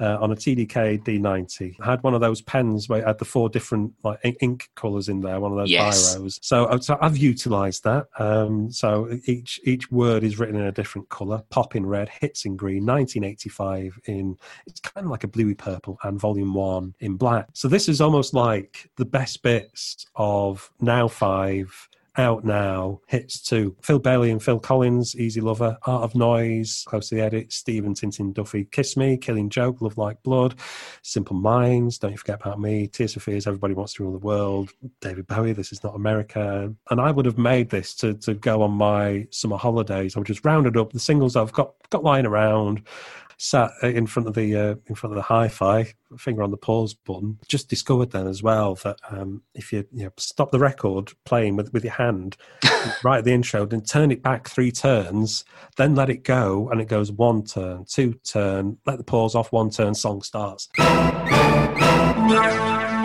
Uh, 0.00 0.16
on 0.20 0.32
a 0.32 0.34
TDK 0.34 1.02
D90, 1.04 1.76
I 1.80 1.90
had 1.90 2.02
one 2.02 2.14
of 2.14 2.20
those 2.20 2.40
pens 2.42 2.88
where 2.88 3.00
it 3.00 3.06
had 3.06 3.18
the 3.18 3.24
four 3.24 3.48
different 3.48 3.92
like 4.02 4.18
ink 4.40 4.68
colors 4.74 5.08
in 5.08 5.20
there, 5.20 5.38
one 5.38 5.52
of 5.52 5.58
those 5.58 5.70
Yes. 5.70 6.16
biros. 6.16 6.38
So, 6.42 6.64
uh, 6.64 6.78
so 6.80 6.98
I've 7.00 7.16
utilised 7.16 7.84
that. 7.84 8.06
Um, 8.18 8.70
so 8.72 9.08
each 9.26 9.60
each 9.64 9.90
word 9.92 10.24
is 10.24 10.38
written 10.38 10.56
in 10.56 10.66
a 10.66 10.72
different 10.72 11.08
colour. 11.08 11.42
Pop 11.50 11.76
in 11.76 11.86
red, 11.86 12.08
hits 12.08 12.44
in 12.44 12.56
green. 12.56 12.84
1985 12.86 13.98
in 14.06 14.36
it's 14.66 14.80
kind 14.80 15.04
of 15.06 15.10
like 15.10 15.24
a 15.24 15.28
bluey 15.28 15.54
purple, 15.54 15.98
and 16.02 16.18
Volume 16.18 16.54
One 16.54 16.94
in 17.00 17.16
black. 17.16 17.48
So 17.54 17.68
this 17.68 17.88
is 17.88 18.00
almost 18.00 18.34
like 18.34 18.90
the 18.96 19.04
best 19.04 19.42
bits 19.42 20.06
of 20.16 20.70
Now 20.80 21.06
Five. 21.08 21.88
Out 22.18 22.44
now, 22.44 23.00
hits 23.06 23.40
two. 23.40 23.74
Phil 23.80 23.98
Bailey 23.98 24.30
and 24.30 24.42
Phil 24.42 24.60
Collins, 24.60 25.16
Easy 25.16 25.40
Lover, 25.40 25.78
Art 25.86 26.02
of 26.02 26.14
Noise, 26.14 26.84
Close 26.86 27.08
to 27.08 27.14
the 27.14 27.22
Edit, 27.22 27.54
Stephen 27.54 27.94
Tintin 27.94 28.34
Duffy, 28.34 28.66
Kiss 28.66 28.98
Me, 28.98 29.16
Killing 29.16 29.48
Joke, 29.48 29.80
Love 29.80 29.96
Like 29.96 30.22
Blood, 30.22 30.56
Simple 31.00 31.36
Minds, 31.36 31.96
Don't 31.96 32.10
You 32.10 32.18
Forget 32.18 32.42
About 32.42 32.60
Me, 32.60 32.86
Tears 32.86 33.14
for 33.14 33.20
Fears, 33.20 33.46
Everybody 33.46 33.72
Wants 33.72 33.94
to 33.94 34.02
Rule 34.02 34.12
the 34.12 34.18
World, 34.18 34.72
David 35.00 35.26
Bowie, 35.26 35.54
This 35.54 35.72
Is 35.72 35.82
Not 35.82 35.94
America. 35.94 36.74
And 36.90 37.00
I 37.00 37.10
would 37.10 37.24
have 37.24 37.38
made 37.38 37.70
this 37.70 37.94
to, 37.96 38.12
to 38.14 38.34
go 38.34 38.60
on 38.60 38.72
my 38.72 39.26
summer 39.30 39.56
holidays. 39.56 40.14
I 40.14 40.18
would 40.18 40.26
just 40.26 40.44
rounded 40.44 40.76
up 40.76 40.92
the 40.92 41.00
singles 41.00 41.34
I've 41.34 41.52
got 41.52 41.72
got 41.88 42.04
lying 42.04 42.26
around, 42.26 42.82
sat 43.42 43.72
in 43.82 44.06
front 44.06 44.28
of 44.28 44.34
the 44.34 44.54
uh, 44.54 44.74
in 44.86 44.94
front 44.94 45.12
of 45.12 45.16
the 45.16 45.22
hi-fi, 45.22 45.92
finger 46.16 46.44
on 46.44 46.52
the 46.52 46.56
pause 46.56 46.94
button. 46.94 47.38
Just 47.48 47.68
discovered 47.68 48.12
then 48.12 48.28
as 48.28 48.40
well 48.42 48.76
that 48.76 48.96
um, 49.10 49.42
if 49.54 49.72
you, 49.72 49.84
you 49.92 50.04
know, 50.04 50.12
stop 50.16 50.52
the 50.52 50.60
record 50.60 51.10
playing 51.24 51.56
with, 51.56 51.72
with 51.72 51.82
your 51.82 51.92
hand 51.92 52.36
right 53.04 53.18
at 53.18 53.24
the 53.24 53.32
intro, 53.32 53.66
then 53.66 53.82
turn 53.82 54.12
it 54.12 54.22
back 54.22 54.48
three 54.48 54.70
turns, 54.70 55.44
then 55.76 55.96
let 55.96 56.08
it 56.08 56.22
go, 56.22 56.68
and 56.70 56.80
it 56.80 56.86
goes 56.86 57.10
one 57.10 57.42
turn, 57.42 57.84
two 57.84 58.14
turn, 58.24 58.78
let 58.86 58.98
the 58.98 59.04
pause 59.04 59.34
off, 59.34 59.50
one 59.50 59.70
turn, 59.70 59.94
song 59.94 60.22
starts. 60.22 60.68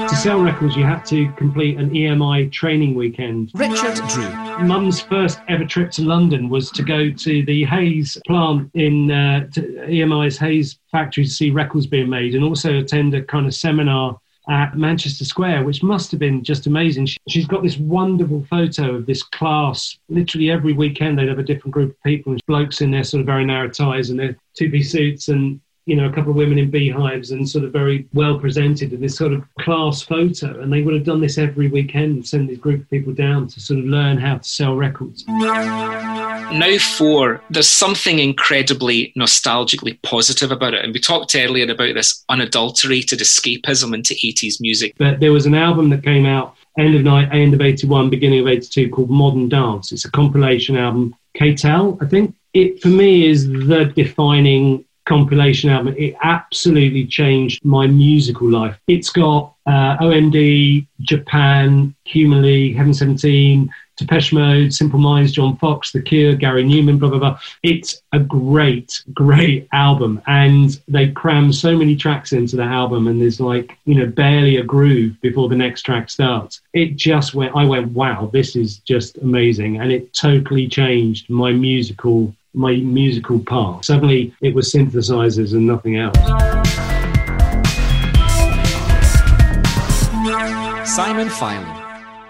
To 0.10 0.16
sell 0.16 0.42
records, 0.42 0.78
you 0.78 0.86
had 0.86 1.04
to 1.08 1.30
complete 1.34 1.78
an 1.78 1.90
EMI 1.90 2.50
training 2.50 2.96
weekend. 2.96 3.52
Richard 3.54 3.96
Drew. 4.08 4.30
Mum's 4.66 5.02
first 5.02 5.40
ever 5.50 5.66
trip 5.66 5.92
to 5.92 6.02
London 6.02 6.48
was 6.48 6.72
to 6.72 6.84
go 6.84 7.12
to 7.12 7.46
the 7.46 7.66
Hayes 7.66 8.18
plant 8.26 8.72
in 8.74 9.12
uh, 9.12 9.48
to 9.50 9.62
EMI's 9.62 10.38
Hayes 10.38 10.80
factory 10.94 11.26
to 11.26 11.30
see 11.30 11.52
records 11.52 11.88
being 11.88 12.10
made 12.10 12.36
and 12.36 12.44
also 12.46 12.78
attend 12.78 13.16
a 13.16 13.22
kind 13.22 13.48
of 13.48 13.54
seminar 13.54 14.18
at 14.50 14.78
Manchester 14.78 15.26
Square, 15.26 15.66
which 15.66 15.84
must 15.84 16.10
have 16.12 16.22
been 16.22 16.42
just 16.42 16.68
amazing. 16.68 17.06
She, 17.06 17.18
she's 17.28 17.48
got 17.48 17.62
this 17.62 17.78
wonderful 17.78 18.46
photo 18.50 18.96
of 18.96 19.06
this 19.06 19.24
class. 19.24 19.98
Literally 20.08 20.50
every 20.50 20.72
weekend, 20.72 21.20
they'd 21.20 21.28
have 21.28 21.40
a 21.40 21.44
different 21.44 21.74
group 21.74 21.92
of 21.92 22.04
people, 22.04 22.32
and 22.32 22.42
blokes 22.48 22.80
in 22.80 22.92
their 22.92 23.04
sort 23.04 23.20
of 23.20 23.26
very 23.26 23.44
narrow 23.44 23.68
ties 23.68 24.10
and 24.10 24.18
their 24.18 24.38
two 24.56 24.72
piece 24.72 24.92
suits 24.92 25.28
and 25.28 25.60
you 25.88 25.96
know, 25.96 26.06
a 26.06 26.12
couple 26.12 26.32
of 26.32 26.36
women 26.36 26.58
in 26.58 26.70
beehives 26.70 27.32
and 27.32 27.48
sort 27.48 27.64
of 27.64 27.72
very 27.72 28.06
well 28.14 28.38
presented 28.38 28.92
in 28.92 29.00
this 29.00 29.16
sort 29.16 29.32
of 29.32 29.42
class 29.58 30.02
photo. 30.02 30.60
And 30.60 30.72
they 30.72 30.82
would 30.82 30.94
have 30.94 31.06
done 31.06 31.22
this 31.22 31.38
every 31.38 31.70
weekend, 31.70 32.28
send 32.28 32.50
this 32.50 32.58
group 32.58 32.82
of 32.82 32.90
people 32.90 33.14
down 33.14 33.48
to 33.48 33.62
sort 33.62 33.80
of 33.80 33.86
learn 33.86 34.18
how 34.18 34.38
to 34.38 34.44
sell 34.44 34.76
records. 34.76 35.24
Now 35.28 36.78
four, 36.78 37.42
there's 37.50 37.70
something 37.70 38.20
incredibly 38.20 39.14
nostalgically 39.18 40.02
positive 40.02 40.52
about 40.52 40.74
it. 40.74 40.84
And 40.84 40.94
we 40.94 41.00
talked 41.00 41.36
earlier 41.36 41.72
about 41.72 41.94
this 41.94 42.26
unadulterated 42.28 43.20
escapism 43.20 43.94
into 43.94 44.14
80s 44.14 44.60
music. 44.60 44.94
But 44.98 45.22
there 45.22 45.32
was 45.32 45.46
an 45.46 45.56
album 45.56 45.90
that 45.92 46.04
came 46.04 46.26
out 46.26 46.58
end 46.78 46.96
of 46.96 47.04
night, 47.04 47.34
end 47.34 47.54
of 47.54 47.62
81, 47.62 48.10
beginning 48.10 48.42
of 48.42 48.48
82 48.48 48.90
called 48.90 49.10
Modern 49.10 49.48
Dance. 49.48 49.94
It's 49.94 50.04
a 50.04 50.12
compilation 50.12 50.76
album. 50.76 51.16
K-Tel, 51.36 51.98
I 52.02 52.06
think. 52.06 52.36
It, 52.54 52.82
for 52.82 52.90
me, 52.90 53.26
is 53.28 53.48
the 53.48 53.92
defining 53.96 54.84
compilation 55.08 55.70
album. 55.70 55.96
It 55.98 56.16
absolutely 56.22 57.08
changed 57.08 57.64
my 57.66 57.88
musical 57.88 58.50
life. 58.50 58.78
It's 58.88 59.10
got 59.10 59.54
uh, 59.66 59.98
OMD, 59.98 60.86
Japan, 61.02 61.96
Human 62.06 62.42
League, 62.42 62.76
Heaven 62.76 62.94
17, 62.94 63.70
Depeche 63.98 64.32
Mode, 64.32 64.72
Simple 64.72 65.00
Minds, 65.00 65.32
John 65.32 65.58
Foxx, 65.58 65.92
The 65.92 66.02
Cure, 66.02 66.36
Gary 66.36 66.64
Numan, 66.64 67.00
blah, 67.00 67.10
blah, 67.10 67.20
blah. 67.20 67.40
It's 67.64 68.02
a 68.14 68.20
great, 68.20 69.04
great 69.14 69.68
album. 69.74 70.22
And 70.28 70.80
they 70.88 71.10
cram 71.10 71.52
so 71.52 71.76
many 71.76 71.96
tracks 71.96 72.32
into 72.32 72.56
the 72.56 72.64
album, 72.64 73.08
and 73.08 73.20
there's 73.20 73.40
like, 73.40 73.78
you 73.86 73.96
know, 73.96 74.06
barely 74.06 74.58
a 74.58 74.64
groove 74.64 75.20
before 75.22 75.50
the 75.50 75.56
next 75.56 75.82
track 75.82 76.10
starts. 76.10 76.62
It 76.74 76.96
just 76.96 77.34
went, 77.34 77.56
I 77.56 77.66
went, 77.66 77.92
wow, 77.92 78.30
this 78.32 78.56
is 78.56 78.78
just 78.80 79.18
amazing. 79.18 79.82
And 79.82 79.92
it 79.92 80.14
totally 80.14 80.68
changed 80.68 81.30
my 81.30 81.52
musical 81.52 82.34
my 82.54 82.76
musical 82.78 83.40
path. 83.40 83.86
Suddenly 83.86 84.34
it 84.42 84.54
was 84.54 84.72
synthesizers 84.72 85.54
and 85.54 85.68
nothing 85.68 85.98
else. 85.98 86.18
Simon 90.90 91.30
Filan. 91.30 91.78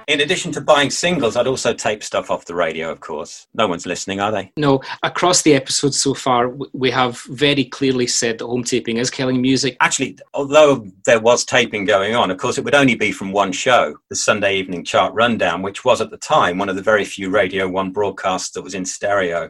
In 0.07 0.21
addition 0.21 0.53
to 0.53 0.61
buying 0.61 0.89
singles, 0.89 1.35
I'd 1.35 1.47
also 1.47 1.73
tape 1.73 2.01
stuff 2.01 2.31
off 2.31 2.45
the 2.45 2.55
radio, 2.55 2.89
of 2.89 3.01
course. 3.01 3.45
No 3.53 3.67
one's 3.67 3.85
listening, 3.85 4.21
are 4.21 4.31
they? 4.31 4.53
No, 4.55 4.81
across 5.03 5.41
the 5.41 5.53
episodes 5.53 5.99
so 5.99 6.13
far, 6.13 6.55
we 6.71 6.89
have 6.91 7.21
very 7.23 7.65
clearly 7.65 8.07
said 8.07 8.37
that 8.37 8.45
home 8.45 8.63
taping 8.63 8.97
is 8.97 9.09
killing 9.09 9.41
music. 9.41 9.75
Actually, 9.81 10.17
although 10.33 10.87
there 11.05 11.19
was 11.19 11.43
taping 11.43 11.83
going 11.83 12.15
on, 12.15 12.31
of 12.31 12.37
course, 12.37 12.57
it 12.57 12.63
would 12.63 12.73
only 12.73 12.95
be 12.95 13.11
from 13.11 13.33
one 13.33 13.51
show, 13.51 13.97
the 14.09 14.15
Sunday 14.15 14.55
Evening 14.55 14.85
Chart 14.85 15.13
Rundown, 15.13 15.61
which 15.61 15.83
was 15.83 15.99
at 15.99 16.09
the 16.09 16.17
time 16.17 16.57
one 16.57 16.69
of 16.69 16.77
the 16.77 16.81
very 16.81 17.03
few 17.03 17.29
Radio 17.29 17.67
1 17.67 17.91
broadcasts 17.91 18.51
that 18.51 18.61
was 18.61 18.75
in 18.75 18.85
stereo, 18.85 19.49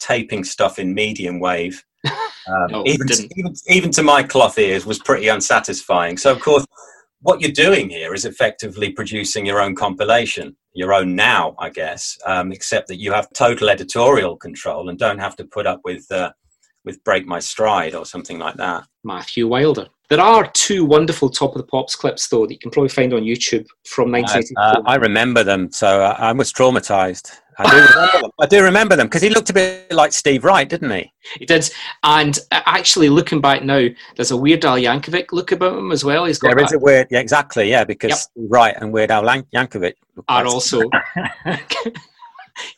taping 0.00 0.44
stuff 0.44 0.78
in 0.78 0.94
medium 0.94 1.40
wave. 1.40 1.84
Um, 2.04 2.12
No, 2.70 2.82
even, 2.86 3.06
even, 3.36 3.54
even 3.68 3.90
to 3.92 4.02
my 4.02 4.22
cloth 4.24 4.58
ears 4.58 4.84
was 4.84 4.98
pretty 4.98 5.28
unsatisfying. 5.28 6.16
So, 6.16 6.32
of 6.32 6.40
course, 6.40 6.66
what 7.20 7.40
you're 7.40 7.52
doing 7.52 7.90
here 7.90 8.14
is 8.14 8.24
effectively 8.24 8.90
producing 8.92 9.46
your 9.46 9.60
own 9.60 9.76
compilation, 9.76 10.56
your 10.72 10.92
own 10.92 11.14
now, 11.14 11.54
I 11.58 11.68
guess, 11.68 12.18
um, 12.26 12.50
except 12.50 12.88
that 12.88 12.98
you 12.98 13.12
have 13.12 13.28
total 13.34 13.68
editorial 13.68 14.36
control 14.36 14.88
and 14.88 14.98
don't 14.98 15.18
have 15.18 15.36
to 15.36 15.44
put 15.44 15.66
up 15.66 15.80
with 15.84 16.10
uh, 16.10 16.32
with 16.84 17.04
break 17.04 17.26
my 17.26 17.38
stride 17.38 17.94
or 17.94 18.06
something 18.06 18.38
like 18.38 18.56
that. 18.56 18.84
Matthew 19.04 19.46
Wilder. 19.48 19.86
There 20.08 20.20
are 20.20 20.50
two 20.54 20.84
wonderful 20.84 21.30
Top 21.30 21.52
of 21.54 21.58
the 21.58 21.66
Pops 21.66 21.94
clips, 21.94 22.26
though, 22.28 22.44
that 22.44 22.52
you 22.52 22.58
can 22.58 22.72
probably 22.72 22.88
find 22.88 23.12
on 23.14 23.22
YouTube 23.22 23.66
from 23.84 24.08
Uh, 24.08 24.18
1984. 24.18 24.62
uh, 24.64 24.82
I 24.84 24.96
remember 24.96 25.44
them, 25.44 25.70
so 25.70 26.00
I, 26.02 26.30
I 26.30 26.32
was 26.32 26.52
traumatized. 26.52 27.30
I 27.58 27.70
do 27.70 27.76
remember 27.76 28.18
them. 28.22 28.30
I 28.40 28.46
do 28.46 28.62
remember 28.64 28.96
them 28.96 29.06
because 29.06 29.22
he 29.22 29.28
looked 29.30 29.50
a 29.50 29.52
bit 29.52 29.92
like 29.92 30.12
Steve 30.12 30.42
Wright, 30.44 30.68
didn't 30.68 30.90
he? 30.90 31.12
He 31.38 31.46
did. 31.46 31.70
And 32.02 32.36
uh, 32.50 32.62
actually, 32.66 33.08
looking 33.08 33.40
back 33.40 33.62
now, 33.62 33.86
there's 34.16 34.32
a 34.32 34.36
Weird 34.36 34.64
Al 34.64 34.78
Yankovic 34.78 35.30
look 35.30 35.52
about 35.52 35.78
him 35.78 35.92
as 35.92 36.04
well. 36.04 36.24
He's 36.24 36.38
got 36.38 36.56
There 36.56 36.64
is 36.64 36.72
a 36.72 36.78
weird, 36.80 37.06
yeah, 37.10 37.20
exactly, 37.20 37.70
yeah, 37.70 37.84
because 37.84 38.28
Yep. 38.36 38.48
Wright 38.50 38.74
and 38.80 38.92
Weird 38.92 39.12
Al 39.12 39.22
Yankovic 39.22 39.94
are 40.28 40.46
also. 40.46 40.80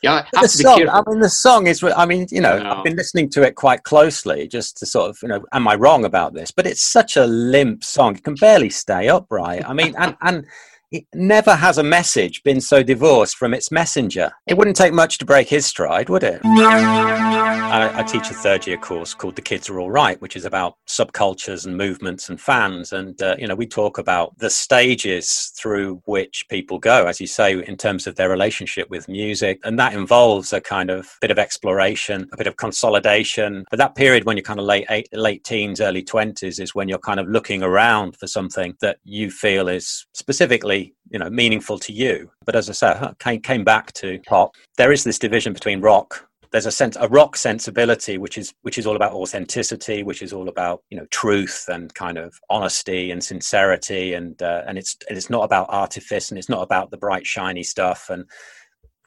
yeah, 0.01 0.25
have 0.35 0.43
the 0.43 0.47
song. 0.47 0.87
I 0.89 1.01
mean, 1.09 1.19
the 1.19 1.29
song 1.29 1.67
is. 1.67 1.83
I 1.83 2.05
mean, 2.05 2.27
you 2.31 2.41
know, 2.41 2.57
No. 2.59 2.71
I've 2.71 2.83
been 2.83 2.95
listening 2.95 3.29
to 3.31 3.43
it 3.43 3.55
quite 3.55 3.83
closely, 3.83 4.47
just 4.47 4.77
to 4.77 4.85
sort 4.85 5.09
of, 5.09 5.19
you 5.21 5.29
know, 5.29 5.43
am 5.53 5.67
I 5.67 5.75
wrong 5.75 6.05
about 6.05 6.33
this? 6.33 6.51
But 6.51 6.67
it's 6.67 6.81
such 6.81 7.17
a 7.17 7.25
limp 7.25 7.83
song; 7.83 8.15
it 8.15 8.23
can 8.23 8.35
barely 8.35 8.69
stay 8.69 9.09
upright. 9.09 9.67
I 9.67 9.73
mean, 9.73 9.95
and 9.97 10.15
and 10.21 10.45
it 10.93 11.07
never 11.15 11.55
has 11.55 11.79
a 11.79 11.83
message 11.83 12.43
been 12.43 12.61
so 12.61 12.83
divorced 12.83 13.35
from 13.35 13.51
its 13.51 13.71
messenger. 13.71 14.31
It 14.45 14.55
wouldn't 14.55 14.77
take 14.77 14.93
much 14.93 15.17
to 15.17 15.25
break 15.25 15.49
his 15.49 15.65
stride, 15.65 16.07
would 16.07 16.23
it? 16.23 16.39
I, 16.45 18.01
I 18.01 18.03
teach 18.03 18.29
a 18.29 18.35
third 18.35 18.67
year 18.67 18.77
course 18.77 19.15
called 19.15 19.35
The 19.35 19.41
Kids 19.41 19.71
Are 19.71 19.79
All 19.79 19.89
Right, 19.89 20.21
which 20.21 20.35
is 20.35 20.45
about 20.45 20.75
subcultures 20.87 21.65
and 21.65 21.75
movements 21.75 22.29
and 22.29 22.39
fans. 22.39 22.93
And, 22.93 23.19
uh, 23.23 23.35
you 23.39 23.47
know, 23.47 23.55
we 23.55 23.65
talk 23.65 23.97
about 23.97 24.37
the 24.37 24.51
stages 24.51 25.51
through 25.57 26.03
which 26.05 26.45
people 26.47 26.77
go, 26.77 27.07
as 27.07 27.19
you 27.19 27.25
say, 27.25 27.53
in 27.63 27.75
terms 27.75 28.05
of 28.05 28.15
their 28.15 28.29
relationship 28.29 28.87
with 28.91 29.09
music. 29.09 29.59
And 29.63 29.79
that 29.79 29.95
involves 29.95 30.53
a 30.53 30.61
kind 30.61 30.91
of 30.91 31.17
bit 31.21 31.31
of 31.31 31.39
exploration, 31.39 32.29
a 32.31 32.37
bit 32.37 32.45
of 32.45 32.57
consolidation. 32.57 33.65
But 33.71 33.77
that 33.77 33.95
period 33.95 34.25
when 34.25 34.37
you're 34.37 34.43
kind 34.43 34.59
of 34.59 34.67
late, 34.67 34.85
eight, 34.91 35.09
late 35.11 35.43
teens, 35.43 35.81
early 35.81 36.03
20s 36.03 36.59
is 36.59 36.75
when 36.75 36.87
you're 36.87 36.99
kind 36.99 37.19
of 37.19 37.27
looking 37.27 37.63
around 37.63 38.15
for 38.15 38.27
something 38.27 38.75
that 38.81 38.97
you 39.03 39.31
feel 39.31 39.67
is 39.67 40.05
specifically 40.13 40.82
you 41.13 41.19
know 41.19 41.29
meaningful 41.29 41.79
to 41.79 41.93
you. 41.93 42.29
But 42.45 42.55
as 42.55 42.69
i 42.69 42.73
said 42.73 43.15
came, 43.19 43.41
came 43.41 43.63
back 43.63 43.93
to 43.93 44.19
pop. 44.27 44.55
There 44.77 44.91
is 44.91 45.05
this 45.05 45.19
division 45.19 45.53
between 45.53 45.79
rock. 45.79 46.27
There's 46.51 46.65
a 46.65 46.71
sense 46.71 46.97
a 46.99 47.07
rock 47.07 47.37
sensibility 47.37 48.17
which 48.17 48.37
is 48.37 48.53
which 48.63 48.77
is 48.77 48.85
all 48.85 48.95
about 48.95 49.13
authenticity 49.13 50.03
which 50.03 50.21
is 50.21 50.33
all 50.33 50.49
about 50.49 50.83
you 50.89 50.97
know 50.97 51.05
truth 51.11 51.65
and 51.67 51.93
kind 51.93 52.17
of 52.17 52.33
honesty 52.49 53.11
and 53.11 53.23
sincerity. 53.23 54.13
And 54.13 54.41
uh, 54.41 54.63
and 54.67 54.77
it's 54.77 54.97
it's 55.09 55.29
not 55.29 55.43
about 55.43 55.67
artifice 55.69 56.29
and 56.29 56.37
it's 56.37 56.49
not 56.49 56.63
about 56.63 56.91
the 56.91 56.97
bright 56.97 57.25
shiny 57.25 57.63
stuff. 57.63 58.09
And 58.09 58.25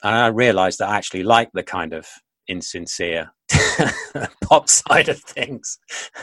and 0.02 0.14
i 0.14 0.28
realized 0.28 0.78
that 0.78 0.88
i 0.88 0.96
actually 0.96 1.22
like 1.22 1.50
the 1.52 1.62
kind 1.62 1.92
of 1.92 2.06
insincere 2.48 3.32
pop 4.42 4.68
side 4.68 5.08
of 5.08 5.18
things 5.20 5.78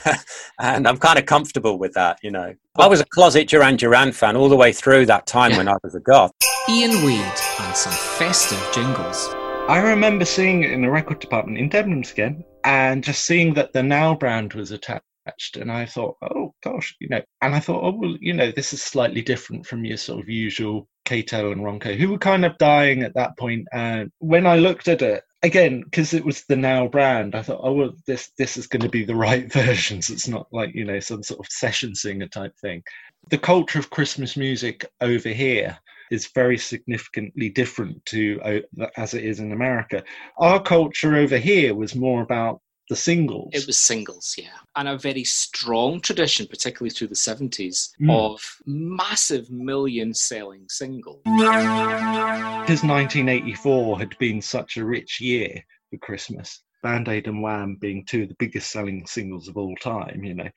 and 0.60 0.88
i'm 0.88 0.98
kind 0.98 1.20
of 1.20 1.26
comfortable 1.26 1.78
with 1.78 1.94
that 1.94 2.18
you 2.24 2.32
know 2.32 2.54
i 2.78 2.88
was 2.88 3.00
a 3.02 3.06
closet 3.06 3.48
duran 3.48 3.76
duran 3.76 4.12
fan 4.12 4.36
all 4.36 4.50
the 4.50 4.56
way 4.56 4.72
through 4.72 5.06
that 5.06 5.26
time 5.26 5.52
Yeah. 5.52 5.58
when 5.58 5.68
i 5.68 5.76
was 5.84 5.96
a 5.96 6.00
goth 6.00 6.32
Ian 6.70 7.06
Wade 7.06 7.20
and 7.60 7.76
some 7.76 7.92
festive 7.92 8.70
jingles. 8.74 9.28
I 9.68 9.80
remember 9.80 10.24
seeing 10.24 10.64
it 10.64 10.72
in 10.72 10.82
the 10.82 10.90
record 10.90 11.20
department 11.20 11.58
in 11.58 11.70
Debenhams 11.70 12.14
again, 12.14 12.46
and 12.64 13.04
just 13.04 13.26
seeing 13.26 13.54
that 13.56 13.74
the 13.74 13.84
Now 13.84 14.16
brand 14.16 14.54
was 14.54 14.72
attached, 14.72 15.58
and 15.58 15.70
I 15.70 15.86
thought, 15.86 16.16
oh 16.22 16.54
gosh, 16.64 16.96
you 17.02 17.10
know, 17.10 17.22
and 17.42 17.54
I 17.54 17.60
thought, 17.60 17.84
oh 17.84 17.98
well, 18.00 18.16
you 18.22 18.32
know, 18.34 18.50
this 18.50 18.72
is 18.72 18.82
slightly 18.82 19.22
different 19.22 19.66
from 19.66 19.84
your 19.84 19.98
sort 19.98 20.22
of 20.22 20.30
usual 20.30 20.88
K-Tel 21.04 21.52
and 21.52 21.62
Ronco, 21.64 21.98
who 21.98 22.10
were 22.10 22.18
kind 22.18 22.46
of 22.46 22.58
dying 22.60 23.04
at 23.04 23.14
that 23.16 23.38
point. 23.38 23.68
And 23.74 24.10
when 24.20 24.48
I 24.48 24.56
looked 24.56 24.88
at 24.88 25.02
it 25.02 25.24
again, 25.44 25.82
because 25.82 26.14
it 26.14 26.26
was 26.26 26.46
the 26.46 26.56
Now 26.56 26.88
brand, 26.88 27.36
I 27.36 27.44
thought, 27.44 27.60
oh 27.62 27.74
well, 27.74 27.94
this 28.08 28.32
this 28.38 28.58
is 28.58 28.68
going 28.68 28.82
to 28.82 28.90
be 28.90 29.06
the 29.06 29.16
right 29.16 29.52
versions. 29.54 30.10
It's 30.10 30.28
not 30.28 30.48
like 30.52 30.74
you 30.74 30.86
know 30.86 31.00
some 31.00 31.22
sort 31.22 31.42
of 31.42 31.52
session 31.52 31.94
singer 31.94 32.28
type 32.28 32.54
thing. 32.62 32.82
The 33.30 33.38
culture 33.38 33.80
of 33.80 33.90
Christmas 33.90 34.36
music 34.36 34.86
over 35.02 35.30
here 35.30 35.78
is 36.12 36.30
very 36.34 36.58
significantly 36.58 37.50
different 37.50 38.06
to 38.06 38.40
uh, 38.80 38.88
as 38.98 39.14
it 39.14 39.24
is 39.24 39.40
in 39.40 39.52
America. 39.52 40.04
Our 40.38 40.62
culture 40.62 41.16
over 41.16 41.38
here 41.38 41.76
was 41.76 41.96
more 41.96 42.22
about 42.22 42.62
the 42.90 42.96
singles. 42.96 43.50
It 43.54 43.66
was 43.66 43.78
singles, 43.78 44.36
yeah. 44.38 44.58
And 44.76 44.88
a 44.88 44.98
very 44.98 45.24
strong 45.24 46.02
tradition, 46.02 46.48
particularly 46.48 46.90
through 46.90 47.08
the 47.08 47.16
70s, 47.16 47.90
Mm. 48.02 48.12
of 48.12 48.42
massive 48.66 49.50
million 49.50 50.14
selling 50.14 50.66
singles. 50.70 51.22
because 51.24 52.84
1984 52.84 54.00
had 54.00 54.18
been 54.20 54.42
such 54.42 54.78
a 54.78 54.86
rich 54.86 55.20
year 55.22 55.64
for 55.90 55.98
Christmas. 55.98 56.62
Band 56.82 57.08
Aid 57.08 57.28
and 57.28 57.42
Wham 57.42 57.78
being 57.80 58.06
two 58.06 58.24
of 58.24 58.30
the 58.30 58.36
biggest 58.40 58.72
selling 58.72 59.06
singles 59.08 59.48
of 59.48 59.56
all 59.58 59.76
time, 59.78 60.24
you 60.24 60.34
know. 60.34 60.50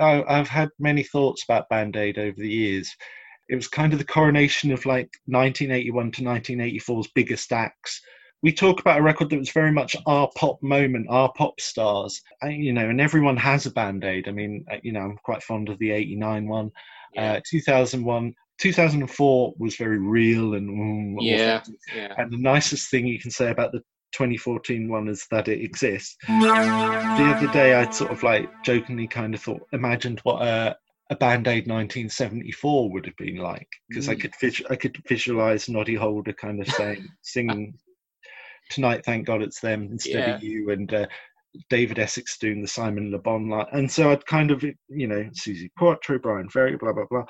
I, 0.00 0.24
I've 0.28 0.48
had 0.48 0.70
many 0.78 1.02
thoughts 1.04 1.44
about 1.44 1.68
Band 1.68 1.96
Aid 1.96 2.18
over 2.18 2.36
the 2.36 2.48
years. 2.50 2.92
It 3.48 3.54
was 3.56 3.68
kind 3.68 3.92
of 3.92 3.98
the 3.98 4.04
coronation 4.04 4.72
of 4.72 4.84
like 4.86 5.10
1981 5.26 6.12
to 6.12 6.22
1984's 6.22 7.08
biggest 7.14 7.52
acts. 7.52 8.00
We 8.42 8.52
talk 8.52 8.80
about 8.80 9.00
a 9.00 9.02
record 9.02 9.30
that 9.30 9.38
was 9.38 9.50
very 9.50 9.72
much 9.72 9.96
our 10.06 10.30
pop 10.36 10.62
moment, 10.62 11.06
our 11.10 11.32
pop 11.32 11.60
stars, 11.60 12.20
I, 12.42 12.50
you 12.50 12.72
know, 12.72 12.88
and 12.88 13.00
everyone 13.00 13.36
has 13.36 13.66
a 13.66 13.70
Band 13.72 14.04
Aid. 14.04 14.28
I 14.28 14.32
mean, 14.32 14.64
uh, 14.70 14.76
you 14.82 14.92
know, 14.92 15.00
I'm 15.00 15.16
quite 15.24 15.42
fond 15.42 15.68
of 15.68 15.78
the 15.78 15.90
89 15.90 16.46
one. 16.46 16.70
Uh, 17.16 17.40
2001, 17.50 18.32
2004 18.58 19.54
was 19.58 19.76
very 19.76 19.98
real 19.98 20.54
and 20.54 20.68
mm, 20.68 21.16
Yeah, 21.20 21.62
yeah. 21.94 22.14
and 22.16 22.30
the 22.32 22.36
nicest 22.38 22.90
thing 22.90 23.06
you 23.06 23.18
can 23.18 23.30
say 23.30 23.50
about 23.50 23.72
the 23.72 23.80
2014 24.12 24.88
one 24.88 25.08
is 25.08 25.26
that 25.30 25.48
it 25.48 25.60
exists. 25.62 26.16
The 26.22 27.34
other 27.36 27.48
day, 27.52 27.74
I'd 27.74 27.92
sort 27.92 28.12
of 28.12 28.22
like 28.22 28.48
jokingly 28.64 29.08
kind 29.08 29.34
of 29.34 29.42
thought, 29.42 29.66
imagined 29.72 30.20
what 30.22 30.42
a, 30.46 30.76
a 31.10 31.16
Band 31.16 31.48
Aid 31.48 31.66
1974 31.66 32.92
would 32.92 33.04
have 33.06 33.16
been 33.16 33.36
like, 33.36 33.68
because 33.88 34.08
I 34.08 34.14
Mm. 34.14 34.20
could 34.20 34.34
vis- 34.40 34.62
I 34.70 34.76
could 34.76 34.96
visualize 35.08 35.68
Noddy 35.68 35.94
Holder 35.96 36.32
kind 36.32 36.60
of 36.60 36.68
saying, 36.68 37.06
singing, 37.22 37.74
"Tonight, 38.70 39.04
thank 39.04 39.26
God 39.26 39.42
it's 39.42 39.60
them 39.60 39.88
instead 39.90 40.28
Yeah. 40.28 40.34
of 40.36 40.42
you," 40.42 40.70
and 40.70 40.92
uh, 40.92 41.06
David 41.70 41.98
Essex 41.98 42.36
doing 42.38 42.60
the 42.60 42.68
Simon 42.68 43.10
Le 43.10 43.18
Bon 43.18 43.48
line, 43.48 43.64
and 43.72 43.90
so 43.90 44.12
I'd 44.12 44.24
kind 44.26 44.50
of, 44.50 44.62
you 44.62 45.06
know, 45.08 45.28
Suzi 45.32 45.70
Quatro, 45.78 46.18
Bryan 46.18 46.48
Ferry, 46.50 46.76
blah 46.76 46.92
blah 46.92 47.06
blah, 47.10 47.24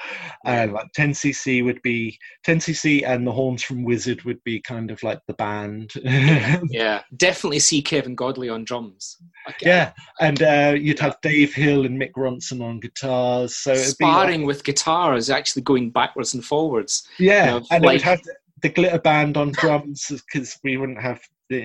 and 0.44 0.72
like 0.72 0.88
10cc 0.98 1.64
would 1.64 1.80
be 1.82 2.18
10cc, 2.44 3.06
and 3.06 3.24
the 3.26 3.30
Horns 3.32 3.62
from 3.62 3.84
Wizzard 3.84 4.24
would 4.24 4.42
be 4.42 4.60
kind 4.60 4.90
of 4.90 5.00
like 5.04 5.20
the 5.28 5.34
band. 5.34 5.92
Yeah, 6.70 7.02
definitely 7.16 7.60
see 7.60 7.80
Kevin 7.80 8.16
Godley 8.16 8.48
on 8.48 8.64
drums. 8.64 9.16
Okay. 9.48 9.68
Yeah, 9.70 9.92
and 10.20 10.42
uh, 10.42 10.74
you'd 10.78 10.98
have 10.98 11.16
Dave 11.22 11.54
Hill 11.54 11.86
and 11.86 11.98
Mick 11.98 12.12
Ronson 12.12 12.60
on 12.62 12.80
guitars. 12.80 13.56
So 13.56 13.70
it'd 13.72 13.96
be 13.98 14.04
like- 14.04 14.12
Sparring 14.14 14.46
with 14.46 14.64
guitars, 14.64 15.30
actually 15.30 15.62
going 15.62 15.90
backwards 15.90 16.34
and 16.34 16.44
forwards. 16.44 17.06
yeah, 17.20 17.54
you 17.54 17.60
know, 17.60 17.66
and 17.70 17.84
it 17.84 17.86
would 17.86 18.02
have 18.02 18.22
the, 18.24 18.34
the 18.62 18.68
glitter 18.68 18.98
band 18.98 19.36
on 19.36 19.52
drums 19.52 20.06
because 20.10 20.58
we 20.64 20.76
wouldn't 20.76 21.00
have 21.00 21.20
the 21.48 21.60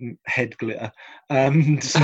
mm, 0.00 0.16
head 0.26 0.56
glitter. 0.58 0.92
Um, 1.30 1.80
so, 1.80 2.00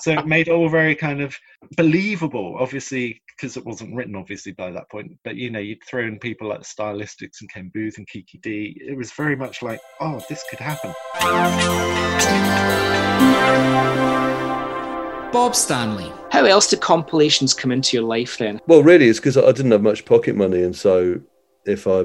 so 0.00 0.12
it 0.12 0.26
made 0.26 0.48
it 0.48 0.52
all 0.52 0.68
very 0.68 0.94
kind 0.94 1.20
of 1.20 1.36
believable, 1.76 2.56
obviously, 2.58 3.22
because 3.28 3.56
it 3.56 3.64
wasn't 3.64 3.94
written 3.94 4.16
obviously 4.16 4.52
by 4.52 4.70
that 4.70 4.90
point. 4.90 5.12
But 5.24 5.36
you 5.36 5.50
know, 5.50 5.58
you'd 5.58 5.84
throw 5.84 6.06
in 6.06 6.18
people 6.18 6.48
like 6.48 6.62
Stylistics 6.62 7.40
and 7.40 7.52
Ken 7.52 7.70
Boothe 7.74 7.98
and 7.98 8.08
Kiki 8.08 8.38
Dee. 8.38 8.80
It 8.86 8.96
was 8.96 9.12
very 9.12 9.36
much 9.36 9.62
like, 9.62 9.80
oh, 10.00 10.22
this 10.28 10.44
could 10.48 10.60
happen. 10.60 10.94
Bob 15.32 15.56
Stanley. 15.56 16.12
How 16.30 16.44
else 16.44 16.68
did 16.68 16.80
compilations 16.80 17.54
come 17.54 17.72
into 17.72 17.96
your 17.96 18.06
life 18.06 18.38
then? 18.38 18.60
Well, 18.66 18.82
really, 18.82 19.08
it's 19.08 19.18
because 19.18 19.36
I 19.36 19.52
didn't 19.52 19.70
have 19.72 19.82
much 19.82 20.04
pocket 20.04 20.36
money, 20.36 20.62
and 20.62 20.76
so 20.76 21.20
if 21.64 21.86
I 21.86 22.04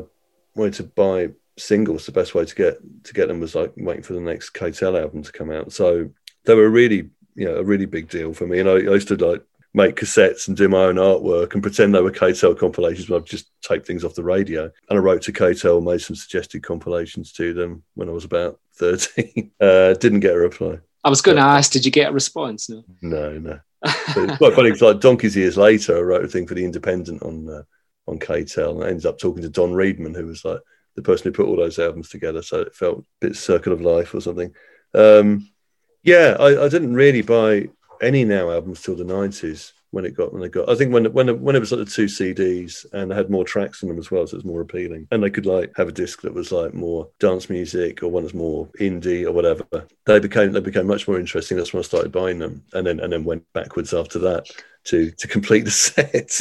wanted 0.57 0.73
to 0.75 0.83
buy 0.83 1.29
singles, 1.57 2.05
the 2.05 2.11
best 2.11 2.35
way 2.35 2.45
to 2.45 2.55
get 2.55 2.77
to 3.03 3.13
get 3.13 3.27
them 3.27 3.39
was 3.39 3.55
like 3.55 3.73
waiting 3.77 4.03
for 4.03 4.13
the 4.13 4.21
next 4.21 4.51
K-Tel 4.51 4.97
album 4.97 5.23
to 5.23 5.31
come 5.31 5.51
out. 5.51 5.71
So 5.71 6.09
they 6.45 6.55
were 6.55 6.69
really, 6.69 7.09
you 7.35 7.45
know, 7.45 7.55
a 7.55 7.63
really 7.63 7.85
big 7.85 8.09
deal 8.09 8.33
for 8.33 8.47
me. 8.47 8.59
And 8.59 8.69
I, 8.69 8.73
I 8.73 8.95
used 8.95 9.07
to 9.09 9.15
like 9.15 9.43
make 9.73 9.95
cassettes 9.95 10.47
and 10.47 10.57
do 10.57 10.67
my 10.67 10.85
own 10.85 10.95
artwork 10.95 11.53
and 11.53 11.61
pretend 11.61 11.93
they 11.93 12.01
were 12.01 12.11
K-Tel 12.11 12.55
compilations, 12.55 13.07
but 13.07 13.17
I'd 13.17 13.25
just 13.25 13.51
take 13.61 13.85
things 13.85 14.03
off 14.03 14.15
the 14.15 14.23
radio. 14.23 14.63
And 14.89 14.97
I 14.97 15.01
wrote 15.01 15.21
to 15.23 15.31
K-Tel, 15.31 15.81
made 15.81 16.01
some 16.01 16.15
suggested 16.15 16.63
compilations 16.63 17.31
to 17.33 17.53
them 17.53 17.83
when 17.95 18.09
I 18.09 18.11
was 18.11 18.25
about 18.25 18.59
13. 18.75 19.51
Uh, 19.59 19.93
didn't 19.93 20.21
get 20.21 20.35
a 20.35 20.39
reply. 20.39 20.79
I 21.03 21.09
was 21.09 21.21
going 21.21 21.37
to 21.37 21.43
ask, 21.43 21.71
did 21.71 21.85
you 21.85 21.91
get 21.91 22.09
a 22.09 22.13
response? 22.13 22.69
No. 22.69 22.83
No, 23.01 23.37
no. 23.37 23.59
But 24.15 24.29
it's 24.29 24.37
quite 24.37 24.53
funny. 24.55 24.71
Like 24.71 24.99
donkeys 24.99 25.35
years 25.35 25.57
later, 25.57 25.97
I 25.97 26.01
wrote 26.01 26.25
a 26.25 26.27
thing 26.27 26.47
for 26.47 26.55
the 26.55 26.65
Independent 26.65 27.21
on 27.21 27.47
uh, 27.47 27.61
on 28.07 28.19
K-Tel, 28.19 28.75
and 28.75 28.83
I 28.83 28.89
ended 28.89 29.05
up 29.05 29.19
talking 29.19 29.43
to 29.43 29.49
Don 29.49 29.71
Reedman, 29.71 30.15
who 30.15 30.27
was 30.27 30.45
like 30.45 30.59
the 30.95 31.01
person 31.01 31.25
who 31.25 31.31
put 31.31 31.47
all 31.47 31.57
those 31.57 31.79
albums 31.79 32.09
together. 32.09 32.41
So 32.41 32.61
it 32.61 32.75
felt 32.75 32.99
a 32.99 33.03
bit 33.21 33.35
Circle 33.35 33.73
of 33.73 33.81
Life 33.81 34.13
or 34.13 34.21
something. 34.21 34.53
Um, 34.93 35.49
yeah, 36.03 36.35
I, 36.39 36.65
I 36.65 36.69
didn't 36.69 36.95
really 36.95 37.21
buy 37.21 37.69
any 38.01 38.23
now 38.23 38.51
albums 38.51 38.81
till 38.81 38.95
the 38.95 39.03
nineties 39.03 39.73
when 39.91 40.05
it 40.05 40.15
got 40.15 40.33
when 40.33 40.41
they 40.41 40.49
got. 40.49 40.69
I 40.69 40.75
think 40.75 40.93
when 40.93 41.05
when 41.13 41.41
when 41.41 41.55
it 41.55 41.59
was 41.59 41.71
like 41.71 41.85
the 41.85 41.91
two 41.91 42.05
CDs 42.05 42.85
and 42.93 43.11
they 43.11 43.15
had 43.15 43.29
more 43.29 43.43
tracks 43.43 43.83
on 43.83 43.89
them 43.89 43.99
as 43.99 44.11
well, 44.11 44.25
so 44.25 44.35
it 44.35 44.37
was 44.37 44.45
more 44.45 44.61
appealing. 44.61 45.07
And 45.11 45.23
they 45.23 45.29
could 45.29 45.45
like 45.45 45.71
have 45.75 45.87
a 45.87 45.93
disc 45.93 46.21
that 46.21 46.33
was 46.33 46.51
like 46.51 46.73
more 46.73 47.09
dance 47.19 47.49
music 47.49 48.03
or 48.03 48.09
one 48.09 48.23
that's 48.23 48.33
more 48.33 48.67
indie 48.79 49.25
or 49.25 49.31
whatever. 49.31 49.65
They 50.05 50.19
became 50.19 50.51
they 50.51 50.59
became 50.59 50.87
much 50.87 51.07
more 51.07 51.19
interesting. 51.19 51.57
That's 51.57 51.73
when 51.73 51.79
I 51.79 51.83
started 51.83 52.11
buying 52.11 52.39
them, 52.39 52.63
and 52.73 52.85
then 52.85 52.99
and 52.99 53.11
then 53.11 53.23
went 53.23 53.45
backwards 53.53 53.93
after 53.93 54.19
that 54.19 54.47
to 54.85 55.11
to 55.11 55.27
complete 55.27 55.65
the 55.65 55.71
set. 55.71 56.37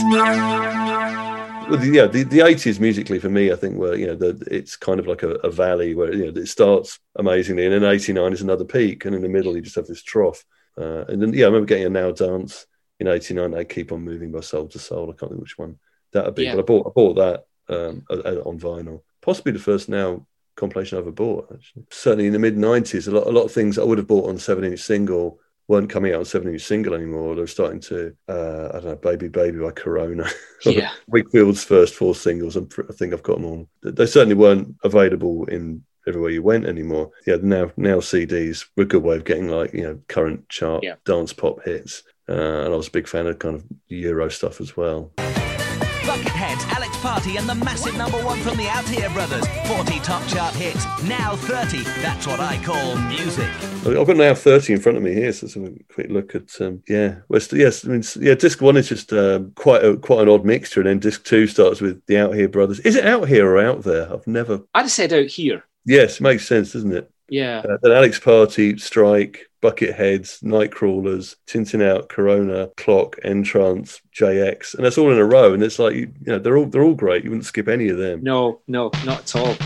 Well, 1.69 1.81
the, 1.81 1.91
yeah, 1.93 2.07
the, 2.07 2.23
the 2.23 2.39
80s 2.39 2.79
musically 2.79 3.19
for 3.19 3.29
me, 3.29 3.51
I 3.51 3.57
think, 3.57 3.77
were, 3.77 3.97
you 3.97 4.07
know, 4.07 4.15
the, 4.15 4.41
it's 4.49 4.77
kind 4.77 5.01
of 5.01 5.07
like 5.09 5.25
a, 5.25 5.31
a, 5.31 5.51
valley 5.51 5.97
where, 5.97 6.15
you 6.15 6.31
know, 6.31 6.41
it 6.41 6.47
starts 6.47 7.01
amazingly 7.17 7.65
and 7.65 7.75
then 7.75 7.85
89 7.85 8.33
is 8.33 8.41
another 8.41 8.65
peak. 8.65 9.05
And 9.05 9.17
in 9.17 9.23
the 9.23 9.29
middle, 9.29 9.57
you 9.57 9.63
just 9.63 9.75
have 9.75 9.87
this 9.87 10.03
trough. 10.03 10.45
Uh, 10.79 11.05
and 11.09 11.21
then, 11.21 11.33
yeah, 11.33 11.47
I 11.47 11.49
remember 11.49 11.67
getting 11.67 11.87
a 11.87 11.91
Now 11.91 12.13
Dance 12.13 12.67
in 12.99 13.09
'89, 13.09 13.51
they 13.51 13.65
keep 13.65 13.93
on 13.93 14.03
moving 14.03 14.33
by 14.33 14.41
Soul 14.41 14.71
II 14.73 14.81
Soul. 14.81 15.11
I 15.11 15.19
can't 15.19 15.31
think 15.31 15.43
which 15.43 15.59
one 15.59 15.79
that'd 16.13 16.35
be, 16.35 16.45
yeah. 16.45 16.55
but 16.55 16.61
I 16.61 16.63
bought 16.63 16.87
I 16.87 16.91
bought 16.91 17.15
that 17.17 17.47
um, 17.69 18.05
on 18.11 18.59
vinyl. 18.59 19.03
Possibly 19.21 19.53
the 19.53 19.59
first 19.59 19.89
now 19.89 20.27
compilation 20.55 20.97
I 20.97 21.01
ever 21.01 21.13
bought. 21.13 21.51
Actually, 21.53 21.87
certainly 21.91 22.27
in 22.27 22.33
the 22.33 22.39
mid 22.39 22.57
'90s, 22.57 23.09
a 23.09 23.11
lot 23.11 23.27
a 23.27 23.31
lot 23.31 23.45
of 23.45 23.53
things 23.53 23.79
I 23.79 23.85
would 23.85 23.99
have 23.99 24.07
bought 24.07 24.29
on 24.29 24.39
seven 24.39 24.65
inch 24.65 24.81
single 24.81 25.41
weren't 25.69 25.91
coming 25.91 26.13
out 26.13 26.21
on 26.21 26.25
seven 26.25 26.53
inch 26.53 26.63
single 26.63 26.95
anymore. 26.95 27.35
They 27.35 27.41
were 27.41 27.47
starting 27.47 27.81
to, 27.81 28.15
uh, 28.29 28.69
I 28.69 28.81
don't 28.81 28.85
know, 28.85 28.97
Baby 28.97 29.29
Baby 29.29 29.59
by 29.59 29.71
Corona. 29.73 30.29
Yeah. 30.65 30.91
Whigfield's 31.07 31.63
first 31.63 31.95
four 31.95 32.15
singles. 32.15 32.57
I'm, 32.57 32.69
I 32.89 32.93
think 32.93 33.13
I've 33.13 33.23
got 33.23 33.37
them 33.37 33.45
all. 33.45 33.69
They 33.83 34.07
certainly 34.07 34.35
weren't 34.35 34.75
available 34.83 35.45
in 35.45 35.85
everywhere 36.09 36.31
you 36.31 36.43
went 36.43 36.67
anymore. 36.67 37.11
Yeah, 37.27 37.37
now 37.41 37.71
now 37.77 37.97
CDs 37.99 38.67
were 38.77 38.85
a 38.85 38.87
good 38.87 39.03
way 39.03 39.17
of 39.17 39.25
getting 39.25 39.49
like 39.49 39.73
you 39.73 39.83
know 39.83 40.01
current 40.09 40.49
chart 40.49 40.83
yeah. 40.83 40.95
dance 41.05 41.33
pop 41.33 41.63
hits. 41.65 42.03
Uh, 42.29 42.65
and 42.65 42.73
I 42.73 42.77
was 42.77 42.89
a 42.89 42.93
big 42.93 43.07
fan 43.07 43.27
of 43.27 43.39
kind 43.39 43.55
of 43.55 43.65
Euro 43.89 44.29
stuff 44.29 44.61
as 44.61 44.77
well. 44.77 45.13
Bucketheads, 45.17 46.67
Alex 46.75 46.86
Party, 47.03 47.37
and 47.37 47.49
the 47.49 47.55
massive 47.55 47.97
number 47.97 48.19
one 48.19 48.39
from 48.41 48.57
the 48.57 48.65
Outhere 48.65 49.13
Brothers. 49.13 49.47
40 49.67 50.01
top 50.01 50.27
chart 50.27 50.55
hits, 50.55 50.85
now 51.05 51.37
30. 51.37 51.83
That's 52.03 52.27
what 52.27 52.41
I 52.41 52.63
call 52.65 52.97
music. 52.97 53.49
I've 53.87 54.07
got 54.07 54.17
now 54.17 54.35
30 54.35 54.73
in 54.73 54.81
front 54.81 54.99
of 54.99 55.05
me 55.05 55.15
here, 55.15 55.33
so 55.33 55.47
let's 55.47 55.55
have 55.55 55.65
a 55.65 55.73
quick 55.93 56.11
look 56.11 56.35
at. 56.35 56.61
Um, 56.61 56.83
yeah, 56.89 57.17
West, 57.29 57.53
yes, 57.53 57.85
I 57.85 57.89
mean, 57.89 58.03
yeah, 58.21 58.35
disc 58.35 58.61
one 58.61 58.77
is 58.77 58.89
just 58.89 59.13
um, 59.13 59.53
quite 59.55 59.85
a, 59.85 59.97
quite 59.97 60.23
an 60.23 60.29
odd 60.29 60.45
mixture, 60.45 60.81
and 60.81 60.89
then 60.89 60.99
disc 60.99 61.25
two 61.25 61.47
starts 61.47 61.81
with 61.81 62.05
the 62.07 62.15
Outhere 62.15 62.51
Brothers. 62.51 62.81
Is 62.81 62.97
it 62.97 63.07
out 63.07 63.29
here 63.29 63.49
or 63.49 63.59
out 63.59 63.83
there? 63.83 64.13
I've 64.13 64.27
never. 64.27 64.61
I 64.75 64.83
just 64.83 64.97
said 64.97 65.13
out 65.13 65.27
here. 65.27 65.65
Yes, 65.85 66.21
makes 66.21 66.47
sense, 66.47 66.73
doesn't 66.73 66.93
it? 66.93 67.11
Yeah. 67.29 67.63
Uh, 67.69 67.77
then 67.83 67.93
Alex 67.93 68.19
Party, 68.19 68.77
Strike, 68.79 69.49
Bucketheads, 69.67 70.45
Nightcrawlers, 70.45 71.35
Tin 71.47 71.65
Tin 71.65 71.83
Out, 71.83 72.09
Corona, 72.09 72.71
Clock, 72.77 73.17
N-Trance, 73.25 74.01
JX, 74.15 74.77
and 74.77 74.85
that's 74.85 74.97
all 74.97 75.11
in 75.11 75.19
a 75.19 75.25
row. 75.25 75.55
And 75.55 75.63
it's 75.65 75.81
like 75.81 75.97
you 75.97 76.13
know 76.25 76.39
they're 76.39 76.57
all 76.57 76.67
they're 76.67 76.85
all 76.85 76.95
great. 76.95 77.25
You 77.25 77.31
wouldn't 77.31 77.47
skip 77.47 77.67
any 77.67 77.89
of 77.89 77.99
them. 77.99 78.23
No, 78.23 78.61
no, 78.69 78.93
not 79.05 79.23
at 79.23 79.35
all. 79.35 79.57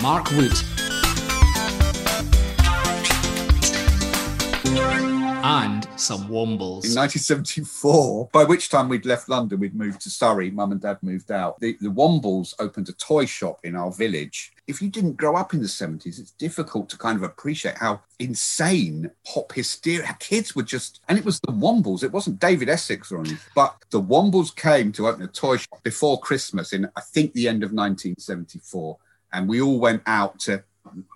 Mark 0.00 0.30
Wood. 0.30 0.67
And 5.50 5.88
some 5.96 6.28
Wombles. 6.28 6.84
In 6.84 6.94
1974, 6.94 8.28
by 8.34 8.44
which 8.44 8.68
time 8.68 8.90
we'd 8.90 9.06
left 9.06 9.30
London, 9.30 9.58
we'd 9.58 9.74
moved 9.74 10.02
to 10.02 10.10
Surrey. 10.10 10.50
Mum 10.50 10.72
and 10.72 10.80
Dad 10.80 10.98
moved 11.00 11.30
out. 11.30 11.58
The, 11.58 11.74
the 11.80 11.88
Wombles 11.88 12.52
opened 12.58 12.90
a 12.90 12.92
toy 12.92 13.24
shop 13.24 13.58
in 13.64 13.74
our 13.74 13.90
village. 13.90 14.52
If 14.66 14.82
you 14.82 14.90
didn't 14.90 15.16
grow 15.16 15.36
up 15.36 15.54
in 15.54 15.62
the 15.62 15.66
70s, 15.66 16.20
it's 16.20 16.32
difficult 16.32 16.90
to 16.90 16.98
kind 16.98 17.16
of 17.16 17.22
appreciate 17.22 17.78
how 17.78 18.02
insane 18.18 19.10
pop 19.26 19.54
hysteria. 19.54 20.14
Kids 20.20 20.54
were 20.54 20.62
just, 20.62 21.00
and 21.08 21.16
it 21.16 21.24
was 21.24 21.40
the 21.40 21.52
Wombles. 21.52 22.02
It 22.02 22.12
wasn't 22.12 22.40
David 22.40 22.68
Essex 22.68 23.10
or 23.10 23.20
anything, 23.20 23.38
but 23.54 23.74
the 23.88 24.02
Wombles 24.02 24.54
came 24.54 24.92
to 24.92 25.08
open 25.08 25.22
a 25.22 25.28
toy 25.28 25.56
shop 25.56 25.82
before 25.82 26.20
Christmas 26.20 26.74
in, 26.74 26.90
I 26.94 27.00
think, 27.00 27.32
the 27.32 27.48
end 27.48 27.62
of 27.62 27.72
1974. 27.72 28.98
And 29.32 29.48
we 29.48 29.62
all 29.62 29.78
went 29.78 30.02
out 30.04 30.38
to 30.40 30.62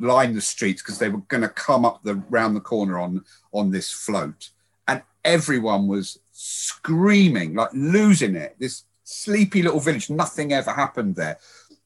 line 0.01 0.35
the 0.35 0.41
streets 0.41 0.83
because 0.83 0.99
they 0.99 1.09
were 1.09 1.21
going 1.29 1.43
to 1.43 1.49
come 1.49 1.85
up 1.85 2.03
the 2.03 2.17
round 2.31 2.57
the 2.57 2.61
corner 2.61 2.99
on 2.99 3.25
on 3.53 3.71
this 3.71 3.91
float. 3.91 4.51
And 4.89 5.03
everyone 5.25 5.87
was 5.87 6.19
screaming 6.33 7.55
like 7.55 7.71
losing 7.73 8.37
it. 8.37 8.57
This 8.59 8.85
sleepy 9.05 9.63
little 9.63 9.81
village 9.81 10.11
nothing 10.11 10.53
ever 10.53 10.73
happened 10.73 11.17
there. 11.17 11.39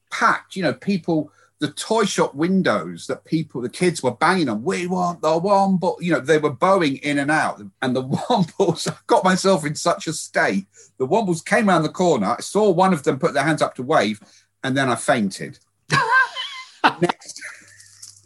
Packed 0.09 0.55
you 0.55 0.63
know 0.63 0.73
people 0.73 1.31
the 1.59 1.71
toy 1.71 2.05
shop 2.05 2.35
windows 2.35 3.07
that 3.07 3.25
people 3.25 3.61
the 3.61 3.69
kids 3.69 4.03
were 4.03 4.11
banging 4.11 4.47
on 4.47 4.63
we 4.63 4.85
want 4.85 5.21
the 5.21 5.27
womble 5.27 5.97
you 5.99 6.13
know 6.13 6.19
they 6.19 6.37
were 6.37 6.51
bowing 6.51 6.97
in 6.97 7.19
and 7.19 7.31
out. 7.31 7.61
And 7.81 7.95
the 7.95 8.03
wombles 8.29 8.89
i 8.89 8.95
got 9.07 9.23
myself 9.23 9.65
in 9.65 9.75
such 9.75 10.07
a 10.07 10.13
state. 10.13 10.65
The 10.97 11.07
wombles 11.07 11.43
came 11.43 11.69
around 11.69 11.83
the 11.83 11.89
corner 11.89 12.35
i 12.37 12.41
saw 12.41 12.69
one 12.69 12.93
of 12.93 13.03
them 13.03 13.19
put 13.19 13.33
their 13.33 13.43
hands 13.43 13.61
up 13.61 13.75
to 13.75 13.83
wave 13.83 14.21
and 14.63 14.75
then 14.75 14.89
i 14.89 14.95
fainted. 14.95 15.59
Next 17.01 17.41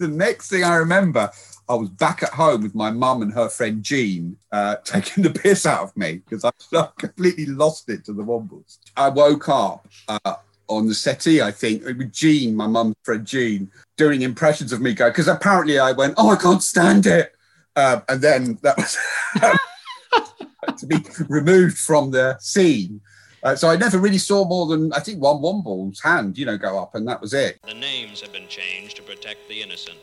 the 0.01 0.07
next 0.07 0.49
thing 0.49 0.63
I 0.63 0.75
remember, 0.75 1.31
I 1.69 1.75
was 1.75 1.89
back 1.89 2.23
at 2.23 2.29
home 2.29 2.63
with 2.63 2.75
my 2.75 2.89
mum 2.89 3.21
and 3.21 3.31
her 3.33 3.47
friend 3.47 3.83
Jean, 3.83 4.35
uh, 4.51 4.75
taking 4.83 5.23
the 5.23 5.29
piss 5.29 5.65
out 5.65 5.83
of 5.83 5.95
me 5.95 6.21
because 6.27 6.43
I, 6.43 6.51
completely 6.97 7.45
lost 7.45 7.87
it 7.89 8.03
to 8.05 8.13
the 8.13 8.23
Wombles. 8.23 8.79
I 8.97 9.09
woke 9.09 9.47
up 9.47 9.87
uh, 10.07 10.35
on 10.67 10.87
the 10.87 10.95
settee, 10.95 11.41
I 11.41 11.51
think, 11.51 11.85
with 11.85 12.11
Jean, 12.11 12.55
my 12.55 12.67
mum's 12.67 12.95
friend 13.03 13.25
Jean, 13.25 13.71
doing 13.95 14.23
impressions 14.23 14.73
of 14.73 14.81
me 14.81 14.93
going, 14.93 15.11
because 15.11 15.27
apparently 15.27 15.79
I 15.79 15.91
went, 15.91 16.15
oh, 16.17 16.31
I 16.31 16.35
can't 16.35 16.63
stand 16.63 17.05
it. 17.05 17.33
Uh, 17.75 18.01
and 18.09 18.21
then 18.21 18.59
that 18.63 18.77
was 18.77 18.97
to 20.77 20.85
be 20.87 20.97
removed 21.29 21.77
from 21.77 22.11
the 22.11 22.37
scene. 22.39 23.01
Uh, 23.43 23.55
so 23.55 23.69
I 23.69 23.75
never 23.75 23.97
really 23.97 24.19
saw 24.19 24.45
more 24.45 24.67
than 24.67 24.93
I 24.93 24.99
think 24.99 25.19
one 25.19 25.41
Womble's 25.41 25.99
hand, 25.99 26.37
you 26.37 26.45
know, 26.45 26.57
go 26.57 26.79
up, 26.79 26.93
and 26.93 27.07
that 27.07 27.21
was 27.21 27.33
it. 27.33 27.59
The 27.65 27.73
names 27.73 28.21
have 28.21 28.31
been 28.31 28.47
changed 28.47 28.97
to 28.97 29.03
protect 29.03 29.47
the 29.49 29.61
innocent. 29.61 29.97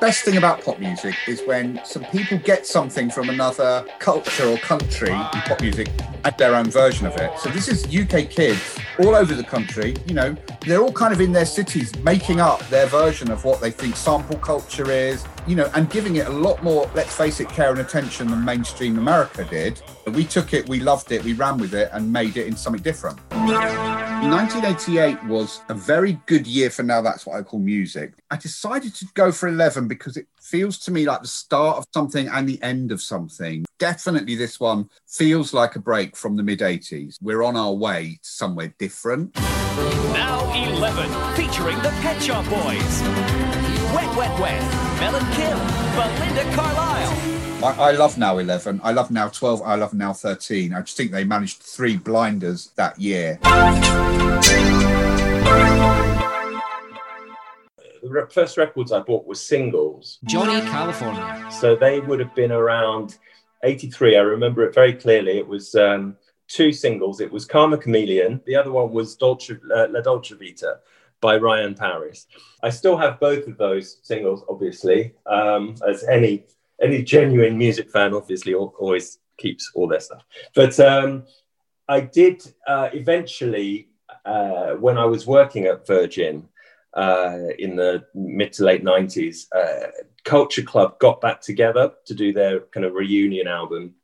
Best 0.00 0.24
thing 0.24 0.38
about 0.38 0.64
pop 0.64 0.78
music 0.78 1.14
is 1.28 1.42
when 1.44 1.78
some 1.84 2.04
people 2.06 2.38
get 2.38 2.66
something 2.66 3.10
from 3.10 3.28
another 3.28 3.84
culture 3.98 4.48
or 4.48 4.56
country 4.56 5.10
in 5.10 5.40
pop 5.42 5.60
music 5.60 5.90
add 6.24 6.38
their 6.38 6.54
own 6.54 6.70
version 6.70 7.06
of 7.06 7.14
it. 7.16 7.38
So 7.38 7.50
this 7.50 7.68
is 7.68 7.84
UK 7.84 8.30
kids 8.30 8.78
all 8.98 9.14
over 9.14 9.34
the 9.34 9.44
country, 9.44 9.96
you 10.06 10.14
know, 10.14 10.36
they're 10.66 10.80
all 10.80 10.92
kind 10.92 11.12
of 11.12 11.20
in 11.20 11.32
their 11.32 11.44
cities 11.44 11.94
making 11.98 12.40
up 12.40 12.66
their 12.68 12.86
version 12.86 13.30
of 13.30 13.44
what 13.44 13.60
they 13.60 13.70
think 13.70 13.96
sample 13.96 14.38
culture 14.38 14.90
is, 14.90 15.24
you 15.46 15.56
know, 15.56 15.70
and 15.74 15.90
giving 15.90 16.16
it 16.16 16.26
a 16.26 16.30
lot 16.30 16.62
more, 16.62 16.90
let's 16.94 17.14
face 17.14 17.40
it, 17.40 17.48
care 17.48 17.70
and 17.70 17.80
attention 17.80 18.28
than 18.28 18.44
mainstream 18.44 18.98
America 18.98 19.44
did. 19.44 19.82
We 20.06 20.24
took 20.24 20.54
it, 20.54 20.68
we 20.68 20.80
loved 20.80 21.12
it, 21.12 21.22
we 21.24 21.32
ran 21.34 21.58
with 21.58 21.74
it 21.74 21.90
and 21.92 22.12
made 22.12 22.36
it 22.36 22.46
in 22.46 22.56
something 22.56 22.82
different. 22.82 23.18
1988 23.30 25.24
was 25.24 25.62
a 25.68 25.74
very 25.74 26.20
good 26.26 26.46
year 26.46 26.68
for 26.70 26.82
now. 26.82 27.00
That's 27.00 27.26
what 27.26 27.36
I 27.36 27.42
call 27.42 27.60
music. 27.60 28.14
I 28.30 28.36
decided 28.36 28.94
to 28.96 29.06
go 29.14 29.32
for 29.32 29.48
11 29.48 29.88
because 29.88 30.16
it 30.16 30.26
feels 30.40 30.78
to 30.80 30.90
me 30.90 31.06
like 31.06 31.22
the 31.22 31.28
start 31.28 31.78
of 31.78 31.86
something 31.94 32.28
and 32.28 32.48
the 32.48 32.62
end 32.62 32.92
of 32.92 33.00
something. 33.00 33.64
Definitely, 33.78 34.34
this 34.34 34.60
one 34.60 34.90
feels 35.08 35.54
like 35.54 35.76
a 35.76 35.80
break 35.80 36.16
from 36.16 36.36
the 36.36 36.42
mid 36.42 36.60
80s. 36.60 37.16
We're 37.22 37.42
on 37.42 37.56
our 37.56 37.72
way 37.72 38.18
to 38.22 38.28
somewhere 38.28 38.74
different. 38.78 39.34
Now 39.36 40.52
11, 40.74 41.34
featuring 41.34 41.78
the 41.78 41.90
Pet 42.02 42.22
Shop 42.22 42.44
Boys. 42.48 43.79
Wet, 43.94 44.16
Wet, 44.16 44.40
Wet, 44.40 44.60
Mel 45.00 45.16
and 45.16 45.34
Kim, 45.34 45.58
Belinda 45.96 46.44
Carlisle. 46.54 47.40
I, 47.64 47.88
I, 47.88 47.90
love 47.92 48.16
now 48.16 48.38
11. 48.38 48.80
I 48.84 48.92
love 48.92 49.10
now 49.10 49.28
12. 49.28 49.62
I 49.62 49.74
love 49.74 49.92
now 49.92 50.12
13. 50.12 50.72
I 50.72 50.80
just 50.80 50.96
think 50.96 51.10
they 51.10 51.24
managed 51.24 51.58
three 51.58 51.96
blinders 51.96 52.70
that 52.76 52.98
year. 52.98 53.38
The 58.02 58.28
first 58.32 58.56
records 58.56 58.92
I 58.92 59.00
bought 59.00 59.26
were 59.26 59.34
singles. 59.34 60.18
Johnny 60.24 60.60
California. 60.62 61.48
So 61.50 61.76
they 61.76 62.00
would 62.00 62.20
have 62.20 62.34
been 62.34 62.52
around 62.52 63.18
83. 63.62 64.16
I 64.16 64.20
remember 64.20 64.62
it 64.64 64.74
very 64.74 64.94
clearly. 64.94 65.38
It 65.38 65.46
was 65.46 65.74
um, 65.74 66.16
two 66.48 66.72
singles. 66.72 67.20
It 67.20 67.30
was 67.30 67.44
Karma 67.44 67.76
Chameleon. 67.76 68.40
The 68.46 68.56
other 68.56 68.72
one 68.72 68.90
was 68.92 69.16
Dolce, 69.16 69.54
uh, 69.74 69.88
La 69.90 70.00
Dolce 70.00 70.34
Vita. 70.34 70.78
By 71.20 71.36
Ryan 71.36 71.74
Paris. 71.74 72.26
I 72.62 72.70
still 72.70 72.96
have 72.96 73.20
both 73.20 73.46
of 73.46 73.56
those 73.58 73.98
singles, 74.02 74.44
obviously, 74.48 75.14
um, 75.26 75.74
as 75.86 76.04
any 76.04 76.44
any 76.82 77.02
genuine 77.02 77.58
music 77.58 77.90
fan, 77.90 78.14
obviously, 78.14 78.54
always 78.54 79.18
keeps 79.38 79.70
all 79.74 79.86
their 79.86 80.00
stuff. 80.00 80.24
But 80.54 80.78
um, 80.80 81.24
I 81.88 82.00
did 82.00 82.42
uh, 82.66 82.88
eventually, 82.92 83.88
uh, 84.24 84.72
when 84.74 84.96
I 84.96 85.04
was 85.04 85.26
working 85.26 85.66
at 85.66 85.86
Virgin 85.86 86.48
uh, 86.94 87.38
in 87.58 87.76
the 87.76 88.04
mid 88.14 88.52
to 88.54 88.64
late 88.64 88.84
90s, 88.84 89.46
uh, 89.54 89.88
Culture 90.24 90.62
Club 90.62 90.98
got 90.98 91.20
back 91.20 91.40
together 91.40 91.92
to 92.06 92.14
do 92.14 92.32
their 92.32 92.60
kind 92.60 92.86
of 92.86 92.94
reunion 92.94 93.46
album. 93.46 93.94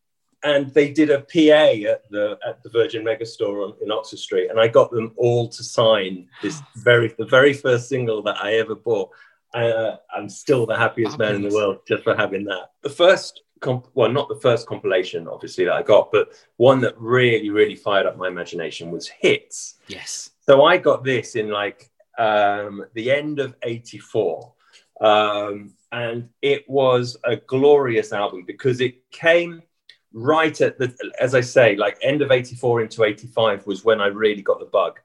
And 0.47 0.73
they 0.73 0.93
did 0.93 1.11
a 1.11 1.21
PA 1.21 1.91
at 1.91 2.09
the 2.11 2.39
at 2.47 2.63
the 2.63 2.71
Virgin 2.71 3.05
Megastore 3.05 3.65
on, 3.67 3.75
in 3.83 3.91
Oxford 3.91 4.21
Street, 4.21 4.49
and 4.49 4.61
I 4.61 4.69
got 4.69 4.93
them 4.93 5.13
all 5.17 5.49
to 5.49 5.65
sign 5.65 6.29
this 6.41 6.63
very 6.77 7.13
the 7.19 7.27
very 7.27 7.53
first 7.53 7.89
single 7.89 8.23
that 8.23 8.37
I 8.43 8.55
ever 8.55 8.77
bought. 8.77 9.11
Uh, 9.53 9.97
I'm 10.15 10.29
still 10.29 10.65
the 10.65 10.77
happiest 10.77 11.19
man 11.19 11.35
in 11.35 11.43
the 11.43 11.55
world 11.55 11.79
just 11.89 12.05
for 12.05 12.15
having 12.15 12.45
that. 12.45 12.71
The 12.83 12.91
first 12.91 13.43
comp- 13.61 13.89
well, 13.95 14.11
not 14.11 14.29
the 14.29 14.41
first 14.41 14.67
compilation, 14.69 15.27
obviously, 15.27 15.65
that 15.65 15.75
I 15.75 15.83
got, 15.83 16.13
but 16.13 16.29
one 16.59 16.81
that 16.83 16.95
really, 16.99 17.51
really 17.51 17.77
fired 17.77 18.07
up 18.07 18.17
my 18.17 18.29
imagination 18.29 18.91
was 18.91 19.09
Hits. 19.09 19.77
Yes. 19.89 20.31
So 20.43 20.65
I 20.65 20.77
got 20.79 21.05
this 21.05 21.35
in 21.35 21.51
like 21.51 21.91
um, 22.19 22.85
the 22.95 23.11
end 23.11 23.41
of 23.41 23.55
84. 23.63 24.53
Um, 25.01 25.75
and 25.93 26.29
it 26.43 26.69
was 26.69 27.17
a 27.25 27.37
glorious 27.37 28.13
album 28.13 28.45
because 28.47 28.81
it 28.81 29.11
came 29.11 29.63
right 30.13 30.59
at 30.61 30.79
the, 30.79 30.95
as 31.21 31.35
I 31.35 31.41
say, 31.41 31.77
like 31.77 31.99
end 32.03 32.23
of 32.23 32.31
84 32.31 32.83
into 32.83 33.05
85 33.05 33.67
was 33.67 33.85
when 33.85 34.01
I 34.01 34.07
really 34.07 34.43
got 34.43 34.61
the 34.61 34.67
bug. 34.67 34.99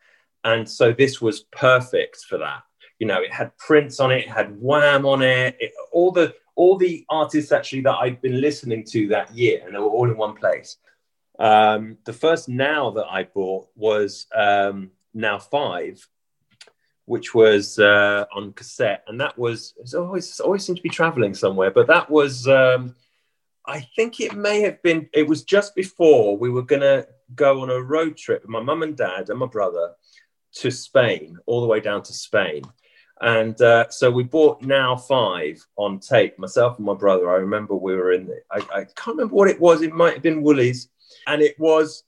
And 0.43 0.67
so 0.67 0.91
this 0.91 1.21
was 1.21 1.41
perfect 1.51 2.17
for 2.27 2.37
that. 2.39 2.63
You 2.99 3.07
know, 3.07 3.21
it 3.21 3.31
had 3.31 3.55
Prince 3.57 3.99
on 3.99 4.11
it, 4.11 4.25
it 4.25 4.29
had 4.29 4.59
Wham 4.59 5.05
on 5.05 5.21
it, 5.21 5.57
it 5.59 5.73
all 5.91 6.11
the 6.11 6.35
all 6.55 6.77
the 6.77 7.05
artists 7.09 7.51
actually 7.51 7.81
that 7.81 7.95
I'd 7.95 8.21
been 8.21 8.39
listening 8.39 8.83
to 8.91 9.07
that 9.07 9.33
year, 9.35 9.61
and 9.65 9.73
they 9.73 9.79
were 9.79 9.85
all 9.85 10.09
in 10.09 10.17
one 10.17 10.35
place. 10.35 10.77
Um, 11.39 11.97
the 12.05 12.13
first 12.13 12.49
Now 12.49 12.91
that 12.91 13.07
I 13.09 13.23
bought 13.23 13.67
was 13.75 14.27
um, 14.35 14.91
Now 15.13 15.39
Five, 15.39 16.07
which 17.05 17.33
was 17.33 17.79
uh, 17.79 18.25
on 18.33 18.53
cassette, 18.53 19.03
and 19.07 19.19
that 19.19 19.37
was 19.37 19.73
always 19.95 20.39
always 20.39 20.65
seemed 20.65 20.77
to 20.77 20.83
be 20.83 20.89
traveling 20.89 21.33
somewhere. 21.33 21.71
But 21.71 21.87
that 21.87 22.09
was, 22.09 22.47
um, 22.47 22.95
I 23.71 23.87
think 23.95 24.19
it 24.19 24.35
may 24.35 24.59
have 24.61 24.83
been. 24.83 25.07
It 25.13 25.25
was 25.25 25.43
just 25.43 25.75
before 25.75 26.37
we 26.37 26.49
were 26.49 26.61
gonna 26.61 27.05
go 27.35 27.61
on 27.61 27.69
a 27.69 27.81
road 27.81 28.17
trip 28.17 28.41
with 28.41 28.49
my 28.49 28.59
mum 28.61 28.83
and 28.83 28.97
dad 28.97 29.29
and 29.29 29.39
my 29.39 29.45
brother 29.45 29.93
to 30.55 30.69
Spain, 30.69 31.37
all 31.45 31.61
the 31.61 31.67
way 31.67 31.79
down 31.79 32.03
to 32.03 32.11
Spain. 32.11 32.63
And 33.21 33.59
uh, 33.61 33.89
so 33.89 34.11
we 34.11 34.23
bought 34.23 34.61
Now 34.61 34.97
Five 34.97 35.65
on 35.77 35.99
tape, 35.99 36.37
myself 36.37 36.77
and 36.77 36.85
my 36.85 36.95
brother. 36.95 37.31
I 37.31 37.35
remember 37.35 37.75
we 37.75 37.95
were 37.95 38.11
in, 38.11 38.27
the, 38.27 38.41
I, 38.51 38.57
I, 38.73 38.83
can't 38.95 39.15
remember 39.15 39.35
what 39.35 39.47
it 39.47 39.61
was. 39.61 39.81
It 39.81 39.93
might 39.93 40.15
have 40.15 40.23
been 40.23 40.41
Woolies. 40.41 40.89
And 41.27 41.41
it 41.41 41.57
was, 41.59 42.03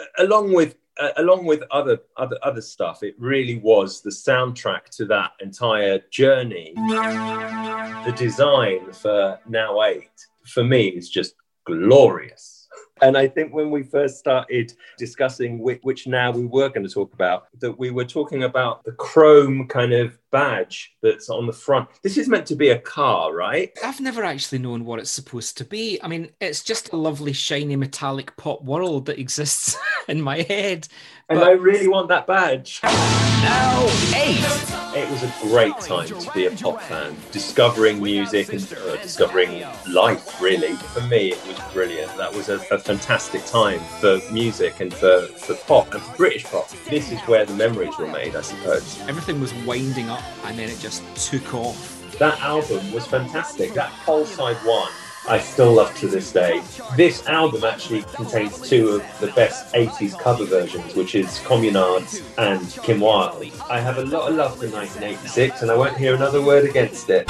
uh, 0.00 0.24
along 0.24 0.54
with, 0.54 0.76
uh, 0.98 1.10
along 1.16 1.46
with 1.46 1.64
other, 1.72 1.98
other, 2.16 2.38
other 2.42 2.60
stuff, 2.60 3.02
it 3.02 3.16
really 3.18 3.58
was 3.58 4.02
the 4.02 4.10
soundtrack 4.10 4.84
to 4.96 5.04
that 5.06 5.32
entire 5.40 5.98
journey. 6.10 6.74
The 6.76 8.14
design 8.16 8.92
for 8.92 9.40
Now 9.48 9.82
8, 9.82 10.08
for 10.46 10.64
me, 10.64 10.88
is 10.88 11.10
just 11.10 11.34
glorious. 11.66 12.68
And 13.02 13.18
I 13.18 13.26
think 13.26 13.52
when 13.52 13.70
we 13.70 13.82
first 13.82 14.18
started 14.18 14.72
discussing 14.96 15.58
which, 15.58 15.80
which, 15.82 16.06
now 16.06 16.30
we 16.30 16.46
were 16.46 16.68
going 16.68 16.86
to 16.86 16.92
talk 16.92 17.12
about, 17.12 17.46
that 17.58 17.76
we 17.76 17.90
were 17.90 18.04
talking 18.04 18.44
about 18.44 18.84
the 18.84 18.92
chrome 18.92 19.66
kind 19.66 19.92
of 19.92 20.16
badge 20.30 20.94
that's 21.02 21.28
on 21.28 21.46
the 21.46 21.52
front. 21.52 21.88
This 22.02 22.16
is 22.16 22.28
meant 22.28 22.46
to 22.46 22.56
be 22.56 22.70
a 22.70 22.78
car, 22.78 23.34
right? 23.34 23.70
I've 23.84 24.00
never 24.00 24.24
actually 24.24 24.58
known 24.58 24.84
what 24.84 25.00
it's 25.00 25.10
supposed 25.10 25.58
to 25.58 25.64
be. 25.64 26.00
I 26.02 26.08
mean, 26.08 26.30
it's 26.40 26.62
just 26.62 26.92
a 26.92 26.96
lovely, 26.96 27.32
shiny, 27.32 27.76
metallic 27.76 28.36
pop 28.36 28.62
world 28.62 29.06
that 29.06 29.18
exists 29.18 29.76
in 30.08 30.22
my 30.22 30.42
head. 30.42 30.86
And 31.28 31.40
but... 31.40 31.48
I 31.48 31.52
really 31.52 31.88
want 31.88 32.08
that 32.08 32.26
badge. 32.26 32.80
Now, 32.82 33.86
eight. 34.14 34.72
It 34.94 35.10
was 35.10 35.22
a 35.22 35.32
great 35.42 35.76
time 35.80 36.06
to 36.06 36.30
be 36.32 36.46
a 36.46 36.50
pop 36.50 36.80
fan, 36.82 37.16
discovering 37.30 38.02
music 38.02 38.52
and 38.52 38.62
uh, 38.72 38.96
discovering 38.96 39.64
life, 39.88 40.40
really. 40.40 40.74
For 40.74 41.00
me, 41.02 41.32
it 41.32 41.46
was 41.46 41.58
brilliant. 41.72 42.14
That 42.16 42.32
was 42.32 42.48
a, 42.48 42.60
a 42.70 42.78
fantastic 42.92 43.42
time 43.46 43.80
for 44.00 44.20
music 44.30 44.80
and 44.80 44.92
for, 44.92 45.22
for 45.38 45.54
pop 45.66 45.94
and 45.94 46.02
for 46.02 46.14
British 46.18 46.44
pop. 46.44 46.68
This 46.90 47.10
is 47.10 47.18
where 47.20 47.46
the 47.46 47.54
memories 47.54 47.96
were 47.98 48.06
made, 48.06 48.36
I 48.36 48.42
suppose. 48.42 49.00
Everything 49.08 49.40
was 49.40 49.54
winding 49.64 50.10
up 50.10 50.22
and 50.44 50.58
then 50.58 50.68
it 50.68 50.78
just 50.78 51.02
took 51.16 51.54
off. 51.54 51.98
That 52.18 52.38
album 52.40 52.92
was 52.92 53.06
fantastic. 53.06 53.72
That 53.72 53.88
whole 53.88 54.26
side 54.26 54.56
one 54.56 54.90
I 55.26 55.38
still 55.38 55.72
love 55.72 55.94
to 56.00 56.06
this 56.06 56.32
day. 56.32 56.60
This 56.94 57.26
album 57.26 57.64
actually 57.64 58.02
contains 58.02 58.60
two 58.60 58.88
of 58.88 59.20
the 59.20 59.28
best 59.28 59.72
80s 59.72 60.18
cover 60.18 60.44
versions, 60.44 60.94
which 60.94 61.14
is 61.14 61.38
Communards 61.38 62.20
and 62.36 62.70
Kim 62.84 63.00
Wilde. 63.00 63.52
I 63.70 63.80
have 63.80 63.96
a 63.96 64.04
lot 64.04 64.28
of 64.28 64.36
love 64.36 64.58
for 64.58 64.68
1986 64.68 65.62
and 65.62 65.70
I 65.70 65.76
won't 65.76 65.96
hear 65.96 66.14
another 66.14 66.42
word 66.42 66.68
against 66.68 67.08
it. 67.08 67.24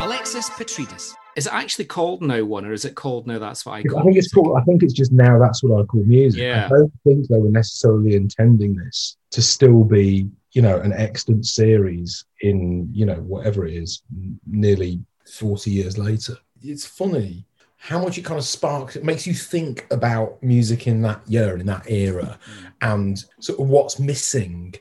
Alexis 0.00 0.48
Petridis. 0.50 1.14
Is 1.38 1.46
it 1.46 1.52
actually 1.52 1.84
called 1.84 2.20
No 2.20 2.44
One, 2.44 2.66
or 2.66 2.72
is 2.72 2.84
it 2.84 2.96
called 2.96 3.28
No? 3.28 3.38
That's 3.38 3.64
What 3.64 3.74
I 3.74 3.82
Call? 3.84 4.00
I 4.00 4.02
think 4.02 4.16
it's 4.16 4.32
called. 4.32 4.58
I 4.58 4.64
think 4.64 4.82
it's 4.82 4.92
just 4.92 5.12
now. 5.12 5.38
That's 5.38 5.62
what 5.62 5.80
I 5.80 5.84
call 5.84 6.02
music. 6.02 6.42
Yeah. 6.42 6.66
I 6.66 6.68
don't 6.68 6.92
think 7.04 7.28
they 7.28 7.38
were 7.38 7.48
necessarily 7.48 8.16
intending 8.16 8.74
this 8.74 9.16
to 9.30 9.40
still 9.40 9.84
be, 9.84 10.28
you 10.50 10.62
know, 10.62 10.80
an 10.80 10.92
extant 10.92 11.46
series 11.46 12.24
in, 12.40 12.88
you 12.92 13.06
know, 13.06 13.20
whatever 13.20 13.68
it 13.68 13.74
is, 13.74 14.02
nearly 14.48 14.98
forty 15.32 15.70
years 15.70 15.96
later. 15.96 16.36
It's 16.60 16.84
funny 16.84 17.44
how 17.76 18.02
much 18.02 18.18
it 18.18 18.24
kind 18.24 18.38
of 18.38 18.44
sparks. 18.44 18.96
It 18.96 19.04
makes 19.04 19.24
you 19.24 19.32
think 19.32 19.86
about 19.92 20.42
music 20.42 20.88
in 20.88 21.02
that 21.02 21.22
year 21.28 21.56
in 21.56 21.66
that 21.66 21.88
era, 21.88 22.36
mm. 22.50 22.72
and 22.82 23.24
sort 23.38 23.60
of 23.60 23.68
what's 23.68 24.00
missing 24.00 24.74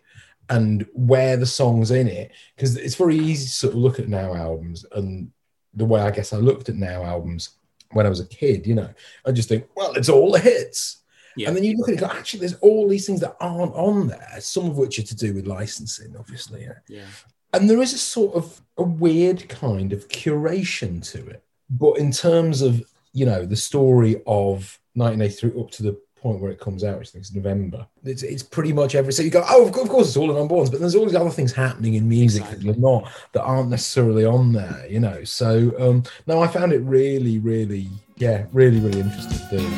and 0.49 0.87
where 0.93 1.37
the 1.37 1.45
songs 1.45 1.91
in 1.91 2.07
it 2.07 2.31
because 2.55 2.77
it's 2.77 2.95
very 2.95 3.17
easy 3.17 3.45
to 3.45 3.51
sort 3.51 3.73
of 3.73 3.79
look 3.79 3.99
at 3.99 4.07
now 4.07 4.33
albums 4.33 4.85
and 4.93 5.29
the 5.77 5.85
way 5.85 6.01
I 6.01 6.11
guess 6.11 6.33
I 6.33 6.37
looked 6.37 6.69
at 6.69 6.75
now 6.75 7.03
albums 7.03 7.51
when 7.91 8.05
I 8.05 8.09
was 8.09 8.19
a 8.19 8.25
kid, 8.25 8.67
you 8.67 8.75
know, 8.75 8.89
I 9.25 9.31
just 9.31 9.47
think, 9.47 9.65
well, 9.75 9.93
it's 9.93 10.09
all 10.09 10.31
the 10.31 10.39
hits. 10.39 10.97
Yeah. 11.35 11.47
And 11.47 11.55
then 11.55 11.63
you 11.63 11.77
look 11.77 11.89
at 11.89 11.95
it, 11.95 12.03
actually, 12.03 12.41
there's 12.41 12.55
all 12.55 12.87
these 12.87 13.05
things 13.05 13.21
that 13.21 13.37
aren't 13.39 13.73
on 13.73 14.07
there, 14.07 14.37
some 14.39 14.65
of 14.65 14.77
which 14.77 14.99
are 14.99 15.03
to 15.03 15.15
do 15.15 15.33
with 15.33 15.47
licensing, 15.47 16.15
obviously. 16.17 16.63
Yeah. 16.63 16.73
yeah. 16.87 17.05
And 17.53 17.69
there 17.69 17.81
is 17.81 17.93
a 17.93 17.97
sort 17.97 18.35
of 18.35 18.59
a 18.77 18.83
weird 18.83 19.47
kind 19.47 19.93
of 19.93 20.07
curation 20.09 21.07
to 21.11 21.27
it. 21.27 21.43
But 21.69 21.99
in 21.99 22.11
terms 22.11 22.61
of, 22.61 22.83
you 23.13 23.25
know, 23.25 23.45
the 23.45 23.55
story 23.55 24.15
of 24.25 24.79
1983 24.95 25.61
up 25.61 25.71
to 25.71 25.83
the 25.83 26.01
point 26.27 26.41
where 26.41 26.51
it 26.51 26.59
comes 26.59 26.83
out, 26.83 26.99
which 26.99 27.09
I 27.09 27.11
think 27.11 27.23
is 27.23 27.33
November. 27.33 27.87
It's, 28.03 28.21
it's 28.21 28.43
pretty 28.43 28.73
much 28.73 28.95
every 28.95 29.13
so 29.13 29.23
you 29.23 29.29
go, 29.29 29.45
oh, 29.47 29.65
of 29.65 29.71
course, 29.71 30.07
it's 30.09 30.17
all 30.17 30.29
in 30.29 30.47
unborns, 30.47 30.69
but 30.69 30.81
there's 30.81 30.93
all 30.93 31.05
these 31.05 31.15
other 31.15 31.29
things 31.29 31.53
happening 31.53 31.93
in 31.93 32.07
music 32.09 32.41
exactly. 32.41 32.71
that 32.71 32.79
you're 32.79 32.91
not 32.91 33.09
that 33.31 33.43
aren't 33.43 33.69
necessarily 33.69 34.25
on 34.25 34.51
there, 34.51 34.85
you 34.89 34.99
know. 34.99 35.23
So 35.23 35.73
um, 35.79 36.03
no, 36.25 36.41
I 36.41 36.47
found 36.47 36.73
it 36.73 36.79
really, 36.79 37.39
really, 37.39 37.87
yeah, 38.17 38.45
really, 38.51 38.81
really 38.81 38.99
interesting. 38.99 39.71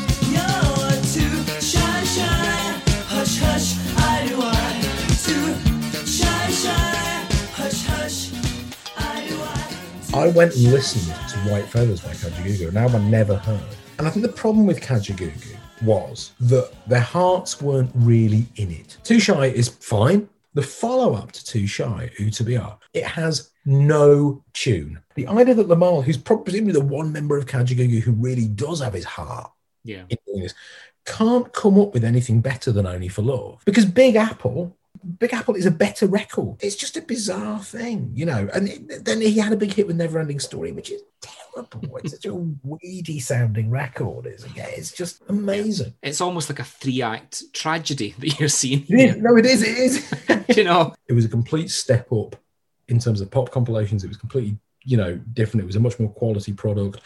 I 10.12 10.28
went 10.28 10.56
and 10.56 10.72
listened 10.72 11.16
to 11.30 11.38
White 11.52 11.66
Feathers 11.66 12.02
by 12.02 12.10
Kajagoogoo, 12.10 12.70
an 12.70 12.78
album 12.78 13.06
I 13.06 13.10
never 13.10 13.36
heard. 13.36 13.62
And 14.00 14.08
I 14.08 14.10
think 14.10 14.26
the 14.26 14.32
problem 14.32 14.66
with 14.66 14.82
Kajagoogoo 14.82 15.60
was 15.82 16.32
that 16.40 16.72
their 16.88 17.00
hearts 17.00 17.62
weren't 17.62 17.92
really 17.94 18.46
in 18.56 18.72
it. 18.72 18.98
Too 19.04 19.20
Shy 19.20 19.46
is 19.46 19.70
fine. 19.70 20.30
The 20.54 20.62
follow 20.64 21.14
up 21.14 21.32
to 21.32 21.46
Too 21.46 21.68
Shy, 21.68 22.10
Who 22.18 22.30
to 22.32 22.44
Be 22.44 22.58
Are, 22.58 22.78
it 22.94 23.04
has 23.06 23.52
no 23.66 24.44
tune. 24.54 25.00
The 25.16 25.28
idea 25.28 25.54
that 25.54 25.68
Limahl, 25.68 26.04
who's 26.04 26.18
probably 26.18 26.60
the 26.60 26.82
one 26.82 27.12
member 27.12 27.38
of 27.38 27.46
Kajagoogoo 27.46 28.02
who 28.02 28.14
really 28.14 28.48
does 28.48 28.82
have 28.82 28.94
his 28.94 29.06
heart 29.06 29.52
yeah. 29.84 30.04
in 30.10 30.18
doing 30.26 30.42
this, 30.42 30.56
can't 31.06 31.52
come 31.54 31.80
up 31.80 31.94
with 31.94 32.04
anything 32.04 32.42
better 32.42 32.72
than 32.72 32.88
Only 32.88 33.08
for 33.08 33.22
Love. 33.22 33.62
Because 33.66 33.86
Big 33.86 34.16
Apple 34.16 34.76
Big 35.18 35.34
Apple 35.34 35.56
is 35.56 35.66
a 35.66 35.72
better 35.72 36.08
record. 36.08 36.58
It's 36.62 36.76
just 36.76 36.98
a 36.98 37.02
bizarre 37.02 37.64
thing, 37.64 38.12
you 38.14 38.26
know. 38.26 38.50
And 38.54 38.68
it, 38.68 39.06
then 39.06 39.22
he 39.22 39.38
had 39.38 39.54
a 39.54 39.58
big 39.58 39.74
hit 39.74 39.88
with 39.88 39.98
Neverending 39.98 40.42
Story, 40.42 40.72
which 40.72 40.92
is. 40.92 41.02
It's 42.04 42.14
such 42.14 42.26
a 42.26 42.34
weedy 42.34 43.20
sounding 43.20 43.70
record. 43.70 44.26
It's, 44.26 44.46
it's 44.56 44.92
just 44.92 45.22
amazing. 45.30 45.94
It's 46.02 46.22
almost 46.22 46.50
like 46.50 46.60
a 46.60 46.64
three 46.64 47.02
act 47.02 47.44
tragedy 47.54 48.16
that 48.20 48.40
you're 48.40 48.50
seeing. 48.50 48.86
no, 48.90 49.38
it 49.38 49.46
is. 49.46 49.64
It 49.64 49.78
is. 49.78 50.14
you 50.58 50.64
know, 50.64 50.94
it 51.08 51.14
was 51.14 51.26
a 51.26 51.30
complete 51.30 51.70
step 51.70 52.12
up 52.12 52.36
in 52.88 53.00
terms 53.00 53.22
of 53.22 53.32
pop 53.32 53.52
compilations. 53.52 54.04
It 54.04 54.08
was 54.08 54.18
completely, 54.18 54.58
you 54.84 54.98
know, 54.98 55.16
different. 55.34 55.64
It 55.64 55.68
was 55.68 55.76
a 55.76 55.80
much 55.80 56.00
more 56.00 56.10
quality 56.10 56.54
product. 56.54 57.02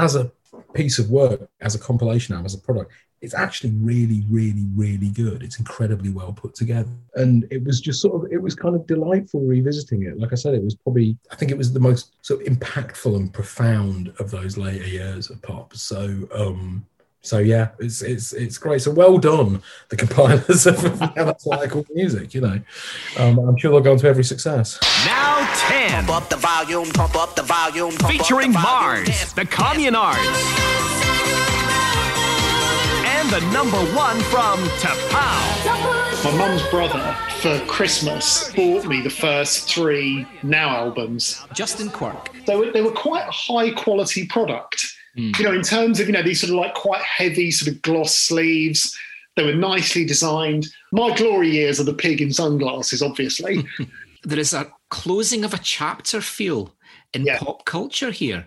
As 0.00 0.16
a 0.16 0.32
piece 0.74 0.98
of 0.98 1.10
work, 1.10 1.48
as 1.60 1.74
a 1.74 1.78
compilation 1.78 2.34
album, 2.34 2.46
as 2.46 2.54
a 2.54 2.58
product, 2.58 2.92
it's 3.20 3.34
actually 3.34 3.72
really, 3.72 4.24
really, 4.30 4.66
really 4.74 5.10
good. 5.10 5.42
It's 5.42 5.58
incredibly 5.58 6.10
well 6.10 6.32
put 6.32 6.54
together. 6.54 6.88
And 7.16 7.46
it 7.50 7.62
was 7.62 7.80
just 7.80 8.00
sort 8.00 8.14
of, 8.14 8.32
it 8.32 8.40
was 8.40 8.54
kind 8.54 8.74
of 8.74 8.86
delightful 8.86 9.40
revisiting 9.40 10.04
it. 10.04 10.18
Like 10.18 10.32
I 10.32 10.36
said, 10.36 10.54
it 10.54 10.64
was 10.64 10.74
probably, 10.74 11.18
I 11.30 11.36
think 11.36 11.50
it 11.50 11.58
was 11.58 11.72
the 11.72 11.80
most 11.80 12.14
sort 12.24 12.40
of 12.40 12.46
impactful 12.46 13.14
and 13.14 13.32
profound 13.32 14.12
of 14.18 14.30
those 14.30 14.56
later 14.56 14.86
years 14.86 15.28
of 15.28 15.42
pop. 15.42 15.76
So, 15.76 16.26
um, 16.34 16.86
so 17.22 17.38
yeah, 17.38 17.68
it's 17.78 18.02
it's 18.02 18.32
it's 18.32 18.56
great. 18.58 18.80
So 18.82 18.90
well 18.90 19.18
done, 19.18 19.62
the 19.88 19.96
compilers 19.96 20.66
of 20.66 20.80
That's 21.14 21.44
What 21.44 21.60
I 21.60 21.66
Call 21.66 21.84
Music. 21.92 22.32
You 22.34 22.40
know, 22.40 22.60
um, 23.18 23.38
I'm 23.38 23.56
sure 23.58 23.70
they'll 23.72 23.80
go 23.80 23.92
on 23.92 23.98
to 23.98 24.08
every 24.08 24.24
success. 24.24 24.78
Now 25.04 25.46
10. 25.68 26.06
Pump 26.06 26.22
up 26.22 26.28
the 26.30 26.36
volume, 26.36 26.88
pump 26.90 27.16
up 27.16 27.36
the 27.36 27.42
volume. 27.42 27.92
Pump 27.96 28.12
Featuring 28.12 28.56
up 28.56 28.62
the 28.62 28.68
volume. 28.68 29.06
M/A/R/R/S, 29.06 29.32
the 29.34 29.44
Communards. 29.44 30.16
And 33.04 33.28
the 33.30 33.40
number 33.52 33.78
one 33.94 34.18
from 34.22 34.58
T'Pau. 34.80 36.24
My 36.24 36.36
mum's 36.36 36.62
brother, 36.70 37.16
for 37.40 37.58
Christmas, 37.66 38.50
bought 38.54 38.86
me 38.86 39.00
the 39.02 39.10
first 39.10 39.68
three 39.72 40.26
Now 40.42 40.70
albums. 40.70 41.42
Justin 41.54 41.90
Quirk. 41.90 42.30
They 42.46 42.56
were, 42.56 42.70
they 42.72 42.82
were 42.82 42.92
quite 42.92 43.26
a 43.26 43.30
high 43.30 43.70
quality 43.72 44.26
product. 44.26 44.89
Mm. 45.16 45.38
You 45.38 45.44
know, 45.44 45.52
in 45.52 45.62
terms 45.62 46.00
of, 46.00 46.06
you 46.06 46.12
know, 46.12 46.22
these 46.22 46.40
sort 46.40 46.50
of 46.50 46.56
like 46.56 46.74
quite 46.74 47.02
heavy 47.02 47.50
sort 47.50 47.74
of 47.74 47.82
gloss 47.82 48.14
sleeves. 48.16 48.96
They 49.36 49.44
were 49.44 49.54
nicely 49.54 50.04
designed. 50.04 50.66
My 50.92 51.14
glory 51.16 51.50
years 51.50 51.78
are 51.80 51.84
the 51.84 51.94
pig 51.94 52.20
in 52.20 52.32
sunglasses, 52.32 53.00
obviously. 53.02 53.64
There 54.22 54.38
is 54.38 54.52
a 54.52 54.70
closing 54.90 55.44
of 55.44 55.54
a 55.54 55.58
chapter 55.58 56.20
feel 56.20 56.74
in 57.14 57.24
pop 57.38 57.64
culture 57.64 58.10
here. 58.10 58.46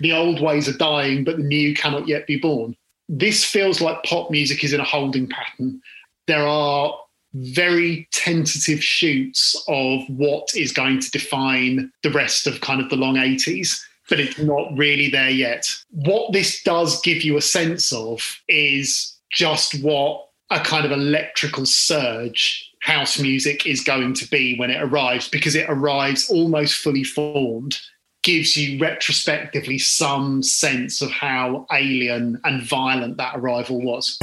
the 0.00 0.12
old 0.12 0.40
ways 0.40 0.68
are 0.68 0.76
dying, 0.76 1.22
but 1.22 1.36
the 1.36 1.44
new 1.44 1.74
cannot 1.74 2.08
yet 2.08 2.26
be 2.26 2.38
born. 2.38 2.76
This 3.08 3.44
feels 3.44 3.80
like 3.80 4.02
pop 4.02 4.30
music 4.30 4.64
is 4.64 4.72
in 4.72 4.80
a 4.80 4.84
holding 4.84 5.28
pattern. 5.28 5.80
There 6.26 6.46
are 6.46 6.92
very 7.34 8.08
tentative 8.12 8.82
shoots 8.82 9.54
of 9.68 10.02
what 10.08 10.48
is 10.56 10.72
going 10.72 11.00
to 11.00 11.10
define 11.10 11.92
the 12.02 12.10
rest 12.10 12.46
of 12.46 12.60
kind 12.60 12.80
of 12.80 12.90
the 12.90 12.96
long 12.96 13.14
80s, 13.14 13.80
but 14.08 14.20
it's 14.20 14.38
not 14.38 14.76
really 14.76 15.10
there 15.10 15.30
yet. 15.30 15.68
What 15.90 16.32
this 16.32 16.62
does 16.62 17.00
give 17.02 17.22
you 17.22 17.36
a 17.36 17.42
sense 17.42 17.92
of 17.92 18.20
is 18.48 19.16
just 19.30 19.82
what 19.82 20.28
a 20.50 20.60
kind 20.60 20.84
of 20.84 20.92
electrical 20.92 21.64
surge 21.64 22.70
house 22.82 23.18
music 23.18 23.66
is 23.66 23.82
going 23.82 24.12
to 24.12 24.28
be 24.28 24.56
when 24.58 24.70
it 24.70 24.82
arrives 24.82 25.28
because 25.28 25.54
it 25.54 25.66
arrives 25.68 26.28
almost 26.28 26.74
fully 26.74 27.04
formed 27.04 27.78
gives 28.22 28.56
you 28.56 28.78
retrospectively 28.78 29.78
some 29.78 30.42
sense 30.42 31.02
of 31.02 31.10
how 31.10 31.66
alien 31.72 32.40
and 32.44 32.62
violent 32.62 33.16
that 33.16 33.36
arrival 33.36 33.80
was. 33.80 34.16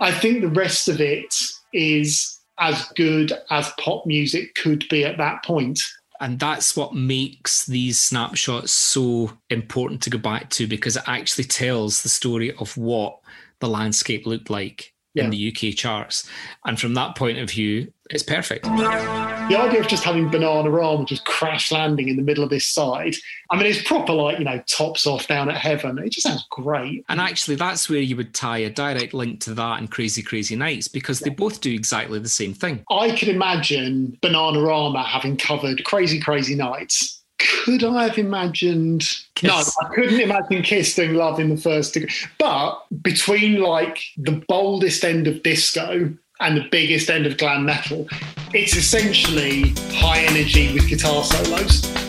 I 0.00 0.12
think 0.20 0.42
the 0.42 0.48
rest 0.48 0.88
of 0.88 1.00
it 1.00 1.34
is 1.72 2.38
as 2.58 2.84
good 2.94 3.32
as 3.50 3.72
pop 3.80 4.04
music 4.06 4.54
could 4.54 4.84
be 4.90 5.04
at 5.04 5.16
that 5.18 5.42
point. 5.44 5.80
And 6.20 6.38
that's 6.38 6.76
what 6.76 6.94
makes 6.94 7.66
these 7.66 8.00
snapshots 8.00 8.72
so 8.72 9.32
important 9.50 10.02
to 10.02 10.10
go 10.10 10.18
back 10.18 10.48
to 10.50 10.66
because 10.66 10.96
it 10.96 11.02
actually 11.06 11.44
tells 11.44 12.02
the 12.02 12.08
story 12.08 12.52
of 12.52 12.76
what 12.76 13.18
the 13.60 13.68
landscape 13.68 14.26
looked 14.26 14.48
like 14.48 14.93
in 15.14 15.30
the 15.30 15.48
UK 15.48 15.74
charts. 15.76 16.28
And 16.64 16.80
from 16.80 16.94
that 16.94 17.16
point 17.16 17.38
of 17.38 17.50
view, 17.50 17.92
it's 18.10 18.22
perfect. 18.22 18.64
The 18.64 19.56
idea 19.58 19.80
of 19.80 19.86
just 19.86 20.04
having 20.04 20.28
Bananarama 20.28 21.06
just 21.06 21.24
crash 21.24 21.72
landing 21.72 22.08
in 22.08 22.16
the 22.16 22.22
middle 22.22 22.44
of 22.44 22.50
this 22.50 22.66
side, 22.66 23.14
I 23.50 23.56
mean, 23.56 23.66
it's 23.66 23.82
proper 23.82 24.12
like, 24.12 24.38
you 24.38 24.44
know, 24.44 24.62
tops 24.66 25.06
off 25.06 25.26
down 25.26 25.48
at 25.48 25.56
heaven. 25.56 25.98
It 25.98 26.10
just 26.10 26.26
sounds 26.26 26.46
great. 26.50 27.04
And 27.08 27.20
actually, 27.20 27.56
that's 27.56 27.88
where 27.88 28.00
you 28.00 28.16
would 28.16 28.34
tie 28.34 28.58
a 28.58 28.70
direct 28.70 29.14
link 29.14 29.40
to 29.42 29.54
that 29.54 29.78
and 29.78 29.90
Crazy 29.90 30.22
Crazy 30.22 30.56
Nights 30.56 30.88
because 30.88 31.20
they 31.20 31.30
both 31.30 31.60
do 31.60 31.72
exactly 31.72 32.18
the 32.18 32.28
same 32.28 32.52
thing. 32.52 32.84
I 32.90 33.10
can 33.12 33.28
imagine 33.28 34.18
Bananarama 34.22 35.04
having 35.04 35.36
covered 35.36 35.84
Crazy 35.84 36.20
Crazy 36.20 36.54
Nights. 36.54 37.23
Could 37.38 37.84
I 37.84 38.04
have 38.04 38.18
imagined? 38.18 39.04
No, 39.42 39.56
I 39.56 39.94
couldn't 39.94 40.20
imagine 40.20 40.62
Kiss 40.62 40.94
doing 40.94 41.14
Love 41.14 41.40
in 41.40 41.50
the 41.50 41.56
First 41.56 41.94
Degree. 41.94 42.10
But 42.38 42.80
between 43.02 43.60
like 43.60 44.02
the 44.16 44.42
boldest 44.48 45.04
end 45.04 45.26
of 45.26 45.42
disco 45.42 46.12
and 46.40 46.56
the 46.56 46.68
biggest 46.70 47.10
end 47.10 47.26
of 47.26 47.38
glam 47.38 47.64
metal, 47.64 48.06
it's 48.52 48.76
essentially 48.76 49.74
high 49.92 50.20
energy 50.20 50.72
with 50.72 50.88
guitar 50.88 51.24
solos. 51.24 52.03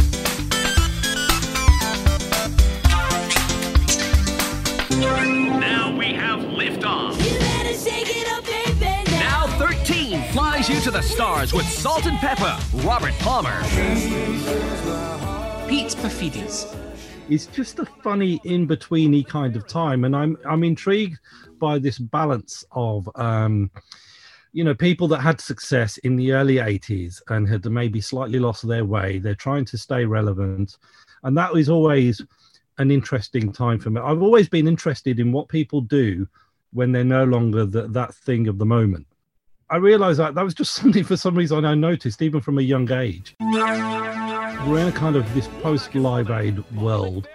To 10.85 10.91
the 10.91 11.01
stars 11.01 11.51
with 11.51 11.65
Salt-N-Pepa, 11.65 12.85
Robert 12.85 13.15
Palmer. 13.17 13.59
Pete 15.67 15.95
Paphides. 15.95 16.77
It's 17.27 17.47
just 17.47 17.79
a 17.79 17.87
funny 18.03 18.39
in 18.43 18.67
betweeny 18.67 19.27
kind 19.27 19.55
of 19.55 19.67
time, 19.67 20.03
and 20.03 20.15
I'm 20.15 20.37
I'm 20.47 20.63
intrigued 20.63 21.17
by 21.57 21.79
this 21.79 21.97
balance 21.97 22.63
of 22.71 23.09
um, 23.15 23.71
you 24.53 24.63
know 24.63 24.75
people 24.75 25.07
that 25.07 25.21
had 25.21 25.41
success 25.41 25.97
in 25.97 26.17
the 26.17 26.33
early 26.33 26.57
80s 26.57 27.19
and 27.29 27.49
had 27.49 27.65
maybe 27.65 27.99
slightly 27.99 28.37
lost 28.37 28.67
their 28.67 28.85
way. 28.85 29.17
They're 29.17 29.33
trying 29.33 29.65
to 29.65 29.79
stay 29.79 30.05
relevant, 30.05 30.77
and 31.23 31.35
that 31.35 31.55
is 31.55 31.67
always 31.67 32.21
an 32.77 32.91
interesting 32.91 33.51
time 33.51 33.79
for 33.79 33.89
me. 33.89 34.01
I've 34.01 34.21
always 34.21 34.49
been 34.49 34.67
interested 34.67 35.19
in 35.19 35.31
what 35.31 35.49
people 35.49 35.81
do 35.81 36.27
when 36.73 36.91
they're 36.91 37.03
no 37.03 37.23
longer 37.23 37.65
the, 37.65 37.87
that 37.87 38.13
thing 38.13 38.47
of 38.47 38.59
the 38.59 38.67
moment. 38.67 39.07
I 39.67 39.77
realized 39.77 40.19
that 40.19 40.35
that 40.35 40.43
was 40.43 40.53
just 40.53 40.73
something 40.75 41.03
for 41.03 41.17
some 41.17 41.35
reason 41.35 41.65
I 41.65 41.73
noticed 41.73 42.21
even 42.21 42.39
from 42.39 42.59
a 42.59 42.61
young 42.61 42.91
age. 42.91 43.35
We're 43.41 44.79
in 44.79 44.87
a 44.87 44.91
kind 44.91 45.15
of 45.15 45.31
this 45.33 45.47
post 45.61 45.95
Live 45.95 46.29
Aid 46.29 46.59
world 46.71 47.27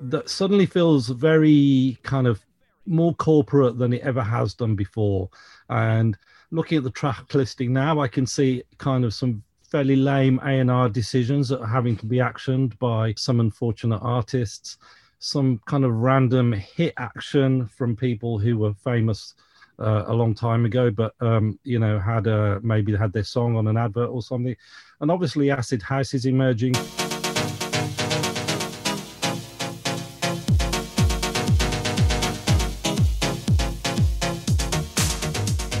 that 0.00 0.28
suddenly 0.28 0.66
feels 0.66 1.08
very 1.08 1.98
kind 2.02 2.26
of 2.26 2.40
more 2.86 3.14
corporate 3.14 3.78
than 3.78 3.92
it 3.92 4.02
ever 4.02 4.22
has 4.22 4.54
done 4.54 4.74
before. 4.74 5.30
And 5.70 6.18
looking 6.50 6.78
at 6.78 6.84
the 6.84 6.90
track 6.90 7.32
listing 7.34 7.72
now, 7.72 8.00
I 8.00 8.08
can 8.08 8.26
see 8.26 8.64
kind 8.78 9.04
of 9.04 9.14
some 9.14 9.42
fairly 9.70 9.96
lame 9.96 10.40
A&R 10.44 10.88
decisions 10.88 11.48
that 11.48 11.60
are 11.60 11.66
having 11.66 11.96
to 11.96 12.06
be 12.06 12.16
actioned 12.16 12.78
by 12.78 13.14
some 13.16 13.40
unfortunate 13.40 14.00
artists, 14.02 14.76
some 15.20 15.60
kind 15.66 15.84
of 15.84 15.92
random 15.92 16.52
hit 16.52 16.94
action 16.96 17.66
from 17.66 17.96
people 17.96 18.38
who 18.38 18.58
were 18.58 18.74
famous 18.74 19.34
uh, 19.78 20.04
a 20.06 20.14
long 20.14 20.34
time 20.34 20.64
ago, 20.64 20.90
but 20.90 21.14
um, 21.20 21.58
you 21.64 21.78
know 21.78 21.98
had 21.98 22.26
uh, 22.26 22.60
maybe 22.62 22.94
had 22.94 23.12
their 23.12 23.24
song 23.24 23.56
on 23.56 23.66
an 23.66 23.76
advert 23.76 24.10
or 24.10 24.22
something, 24.22 24.56
and 25.00 25.10
obviously 25.10 25.50
acid 25.50 25.82
house 25.82 26.14
is 26.14 26.26
emerging. 26.26 26.74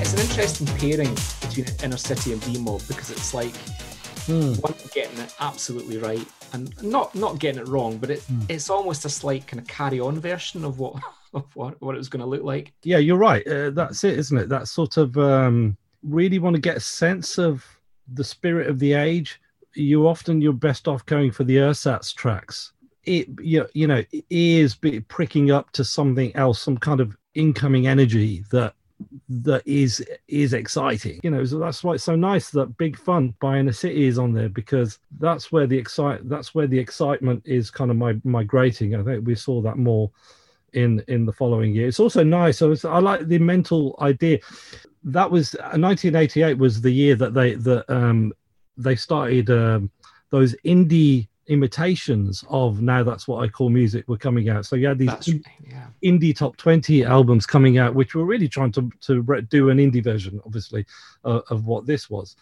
It's 0.00 0.12
an 0.12 0.20
interesting 0.20 0.66
pairing 0.78 1.14
between 1.40 1.66
Inner 1.82 1.96
City 1.96 2.32
and 2.32 2.42
D-Mob 2.42 2.82
because 2.88 3.10
it's 3.10 3.32
like 3.34 3.54
Hmm. 4.26 4.54
one 4.54 4.74
getting 4.94 5.18
it 5.18 5.34
absolutely 5.38 5.98
right 5.98 6.26
and 6.54 6.82
not 6.82 7.14
not 7.14 7.38
getting 7.38 7.60
it 7.60 7.68
wrong, 7.68 7.98
but 7.98 8.10
it, 8.10 8.22
Hmm. 8.22 8.40
it's 8.48 8.70
almost 8.70 9.04
a 9.04 9.08
slight 9.10 9.46
kind 9.46 9.60
of 9.60 9.66
carry 9.68 10.00
on 10.00 10.18
version 10.20 10.64
of 10.64 10.78
what 10.78 10.94
of 11.34 11.44
what, 11.56 11.80
what 11.82 11.94
it 11.94 11.98
was 11.98 12.08
going 12.08 12.20
to 12.20 12.26
look 12.26 12.44
like. 12.44 12.72
Yeah, 12.84 12.98
you're 12.98 13.18
right. 13.18 13.46
Uh, 13.46 13.70
that's 13.70 14.04
it, 14.04 14.18
isn't 14.18 14.38
it? 14.38 14.48
That 14.48 14.68
sort 14.68 14.96
of 14.96 15.16
um, 15.18 15.76
really 16.02 16.38
want 16.38 16.54
to 16.54 16.60
get 16.62 16.76
a 16.76 16.80
sense 16.80 17.38
of 17.38 17.64
the 18.12 18.24
spirit 18.24 18.68
of 18.68 18.78
the 18.78 18.92
age. 18.92 19.40
You 19.74 20.06
often 20.06 20.40
you're 20.40 20.52
best 20.52 20.86
off 20.86 21.04
going 21.06 21.32
for 21.32 21.42
the 21.44 21.56
ersatz 21.58 22.12
tracks. 22.14 22.72
It 23.02 23.28
you, 23.42 23.66
you 23.74 23.86
know 23.86 24.02
ears 24.30 24.74
be- 24.76 25.00
pricking 25.00 25.50
up 25.50 25.70
to 25.72 25.84
something 25.84 26.34
else, 26.36 26.62
some 26.62 26.78
kind 26.78 27.00
of 27.00 27.16
incoming 27.34 27.86
energy 27.88 28.44
that 28.52 28.74
that 29.28 29.62
is 29.66 30.04
is 30.28 30.52
exciting. 30.52 31.20
You 31.22 31.30
know, 31.30 31.44
so 31.44 31.58
that's 31.58 31.82
why 31.82 31.94
it's 31.94 32.04
so 32.04 32.16
nice 32.16 32.50
that 32.50 32.76
Big 32.76 32.98
Fun 32.98 33.34
by 33.40 33.58
Inner 33.58 33.72
City 33.72 34.06
is 34.06 34.18
on 34.18 34.32
there 34.32 34.48
because 34.48 34.98
that's 35.18 35.52
where 35.52 35.66
the 35.66 35.78
excite 35.78 36.28
that's 36.28 36.54
where 36.54 36.66
the 36.66 36.78
excitement 36.78 37.42
is 37.44 37.70
kind 37.70 37.90
of 37.90 37.96
my 37.96 38.16
migrating. 38.24 38.94
I 38.94 39.02
think 39.02 39.26
we 39.26 39.34
saw 39.34 39.60
that 39.62 39.78
more 39.78 40.10
in 40.72 41.02
in 41.08 41.26
the 41.26 41.32
following 41.32 41.74
year. 41.74 41.88
It's 41.88 42.00
also 42.00 42.22
nice. 42.22 42.60
It's, 42.62 42.84
I 42.84 42.98
like 42.98 43.26
the 43.26 43.38
mental 43.38 43.96
idea. 44.00 44.38
That 45.04 45.30
was 45.30 45.54
uh, 45.54 45.76
1988 45.76 46.58
was 46.58 46.80
the 46.80 46.90
year 46.90 47.14
that 47.16 47.34
they 47.34 47.54
that 47.54 47.88
um 47.90 48.32
they 48.76 48.96
started 48.96 49.50
um, 49.50 49.90
those 50.30 50.54
indie 50.64 51.28
imitations 51.46 52.44
of 52.48 52.80
now 52.80 53.02
that's 53.02 53.28
what 53.28 53.42
I 53.42 53.48
call 53.48 53.68
music 53.68 54.08
were 54.08 54.16
coming 54.16 54.48
out. 54.48 54.66
So 54.66 54.76
you 54.76 54.86
had 54.86 54.98
these 54.98 55.08
right, 55.08 55.42
yeah. 55.66 55.86
indie 56.02 56.34
top 56.34 56.56
20 56.56 57.04
albums 57.04 57.46
coming 57.46 57.78
out, 57.78 57.94
which 57.94 58.14
were 58.14 58.24
really 58.24 58.48
trying 58.48 58.72
to 58.72 58.90
to 59.02 59.22
re- 59.22 59.42
do 59.42 59.70
an 59.70 59.78
indie 59.78 60.02
version, 60.02 60.40
obviously, 60.44 60.86
uh, 61.24 61.40
of 61.50 61.66
what 61.66 61.86
this 61.86 62.08
was. 62.08 62.36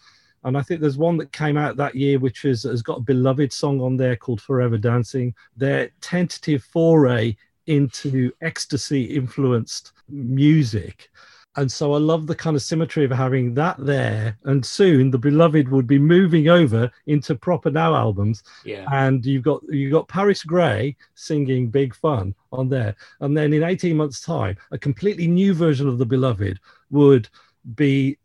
And 0.45 0.57
I 0.57 0.61
think 0.61 0.81
there's 0.81 0.97
one 0.97 1.17
that 1.17 1.31
came 1.31 1.57
out 1.57 1.77
that 1.77 1.95
year, 1.95 2.19
which 2.19 2.43
is, 2.43 2.63
has 2.63 2.81
got 2.81 2.97
a 2.97 3.03
beloved 3.03 3.53
song 3.53 3.79
on 3.81 3.95
there 3.95 4.17
called 4.17 4.41
Forever 4.41 4.77
Dancing. 4.77 5.33
Their 5.55 5.91
tentative 6.01 6.63
foray 6.63 7.37
into 7.67 8.31
ecstasy 8.41 9.03
influenced 9.03 9.93
music. 10.09 11.09
And 11.55 11.71
so 11.71 11.93
I 11.93 11.97
love 11.97 12.25
the 12.25 12.35
kind 12.35 12.55
of 12.55 12.61
symmetry 12.61 13.05
of 13.05 13.11
having 13.11 13.53
that 13.55 13.77
there. 13.77 14.37
And 14.45 14.65
soon 14.65 15.11
the 15.11 15.17
beloved 15.17 15.69
would 15.69 15.85
be 15.85 15.99
moving 15.99 16.49
over 16.49 16.91
into 17.05 17.35
proper 17.35 17.69
now 17.69 17.95
albums. 17.95 18.43
Yeah. 18.65 18.85
And 18.91 19.25
you've 19.25 19.43
got 19.43 19.61
you've 19.69 19.91
got 19.91 20.07
Paris 20.07 20.43
Grey 20.43 20.95
singing 21.15 21.69
Big 21.69 21.93
Fun 21.95 22.33
on 22.51 22.69
there. 22.69 22.95
And 23.19 23.37
then 23.37 23.53
in 23.53 23.63
18 23.63 23.95
months' 23.95 24.21
time, 24.21 24.57
a 24.71 24.77
completely 24.77 25.27
new 25.27 25.53
version 25.53 25.87
of 25.87 25.97
the 25.97 26.05
beloved 26.05 26.59
would 26.89 27.29
be 27.75 28.17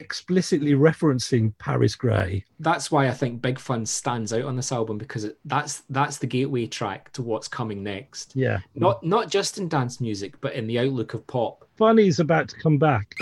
explicitly 0.00 0.72
referencing 0.72 1.56
Paris 1.58 1.94
Grey. 1.94 2.44
That's 2.60 2.90
why 2.90 3.08
I 3.08 3.12
think 3.12 3.40
Big 3.40 3.58
Fun 3.58 3.86
stands 3.86 4.32
out 4.32 4.44
on 4.44 4.56
this 4.56 4.70
album 4.70 4.98
because 4.98 5.24
it, 5.24 5.38
that's 5.44 5.82
that's 5.88 6.18
the 6.18 6.26
gateway 6.26 6.66
track 6.66 7.12
to 7.14 7.22
what's 7.22 7.48
coming 7.48 7.82
next. 7.82 8.36
Yeah. 8.36 8.58
Not 8.74 9.02
not 9.02 9.30
just 9.30 9.58
in 9.58 9.68
dance 9.68 10.00
music, 10.00 10.40
but 10.40 10.52
in 10.54 10.66
the 10.66 10.78
outlook 10.78 11.14
of 11.14 11.26
pop. 11.26 11.63
Funny's 11.76 12.20
about 12.20 12.48
to 12.48 12.56
come 12.56 12.78
back. 12.78 13.14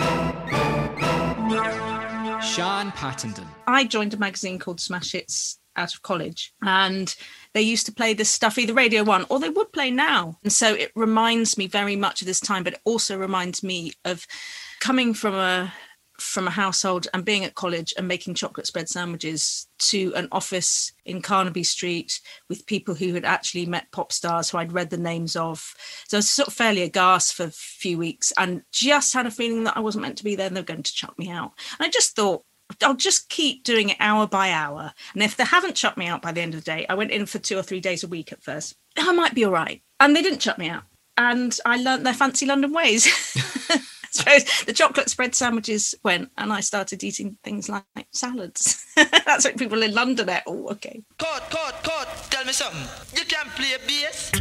Sian 2.43 2.91
Pattenden. 2.91 3.47
I 3.65 3.85
joined 3.85 4.13
a 4.13 4.17
magazine 4.17 4.59
called 4.59 4.79
Smash 4.79 5.13
Hits 5.13 5.59
out 5.75 5.93
of 5.93 6.03
college 6.03 6.53
and 6.61 7.15
they 7.53 7.61
used 7.61 7.87
to 7.87 7.91
play 7.91 8.13
this 8.13 8.29
stuff 8.29 8.59
either 8.59 8.75
radio 8.75 9.03
one 9.03 9.25
or 9.29 9.39
they 9.39 9.49
would 9.49 9.71
play 9.73 9.89
now 9.89 10.37
and 10.43 10.53
so 10.53 10.75
it 10.75 10.91
reminds 10.95 11.57
me 11.57 11.65
very 11.65 11.95
much 11.95 12.21
of 12.21 12.27
this 12.27 12.39
time 12.39 12.63
but 12.63 12.73
it 12.73 12.81
also 12.83 13.17
reminds 13.17 13.63
me 13.63 13.91
of 14.05 14.27
coming 14.79 15.15
from 15.15 15.33
a 15.33 15.73
from 16.19 16.47
a 16.47 16.51
household 16.51 17.07
and 17.13 17.25
being 17.25 17.43
at 17.43 17.55
college 17.55 17.93
and 17.97 18.07
making 18.07 18.35
chocolate 18.35 18.67
spread 18.67 18.87
sandwiches 18.87 19.67
to 19.79 20.13
an 20.15 20.27
office 20.31 20.91
in 21.05 21.21
Carnaby 21.21 21.63
Street 21.63 22.21
with 22.49 22.65
people 22.65 22.95
who 22.95 23.13
had 23.13 23.25
actually 23.25 23.65
met 23.65 23.91
pop 23.91 24.11
stars 24.11 24.49
who 24.49 24.57
I'd 24.57 24.71
read 24.71 24.89
the 24.89 24.97
names 24.97 25.35
of. 25.35 25.73
So 26.07 26.17
I 26.17 26.19
was 26.19 26.29
sort 26.29 26.47
of 26.47 26.53
fairly 26.53 26.83
aghast 26.83 27.33
for 27.33 27.45
a 27.45 27.51
few 27.51 27.97
weeks 27.97 28.31
and 28.37 28.61
just 28.71 29.13
had 29.13 29.25
a 29.25 29.31
feeling 29.31 29.63
that 29.63 29.77
I 29.77 29.79
wasn't 29.79 30.03
meant 30.03 30.17
to 30.19 30.23
be 30.23 30.35
there 30.35 30.47
and 30.47 30.55
they 30.55 30.61
were 30.61 30.65
going 30.65 30.83
to 30.83 30.93
chuck 30.93 31.17
me 31.17 31.29
out. 31.29 31.53
And 31.79 31.87
I 31.87 31.89
just 31.89 32.15
thought, 32.15 32.43
I'll 32.81 32.95
just 32.95 33.29
keep 33.29 33.63
doing 33.63 33.89
it 33.89 33.97
hour 33.99 34.27
by 34.27 34.51
hour. 34.51 34.93
And 35.13 35.23
if 35.23 35.35
they 35.35 35.43
haven't 35.43 35.75
chucked 35.75 35.97
me 35.97 36.07
out 36.07 36.21
by 36.21 36.31
the 36.31 36.41
end 36.41 36.53
of 36.53 36.63
the 36.63 36.71
day, 36.71 36.85
I 36.89 36.95
went 36.95 37.11
in 37.11 37.25
for 37.25 37.39
two 37.39 37.57
or 37.57 37.63
three 37.63 37.79
days 37.79 38.03
a 38.03 38.07
week 38.07 38.31
at 38.31 38.43
first. 38.43 38.75
I 38.97 39.11
might 39.11 39.35
be 39.35 39.45
all 39.45 39.51
right. 39.51 39.81
And 39.99 40.15
they 40.15 40.21
didn't 40.21 40.39
chuck 40.39 40.57
me 40.57 40.69
out. 40.69 40.83
And 41.17 41.57
I 41.65 41.77
learnt 41.77 42.03
their 42.03 42.13
fancy 42.13 42.45
London 42.45 42.73
ways. 42.73 43.07
so 44.13 44.63
the 44.65 44.73
chocolate 44.73 45.09
spread 45.09 45.33
sandwiches 45.35 45.95
went, 46.03 46.29
and 46.37 46.53
I 46.53 46.59
started 46.61 47.03
eating 47.03 47.37
things 47.43 47.67
like 47.69 47.83
salads. 48.11 48.85
That's 48.95 49.45
what 49.45 49.57
people 49.57 49.81
in 49.83 49.93
London 49.93 50.29
are. 50.29 50.41
Oh, 50.47 50.67
okay. 50.69 51.01
Cut, 51.17 51.43
cut, 51.49 51.83
cut. 51.83 52.27
Tell 52.29 52.45
me 52.45 52.53
something. 52.53 52.87
You 53.17 53.25
can't 53.25 53.49
play 53.49 53.75
bass. 53.87 54.31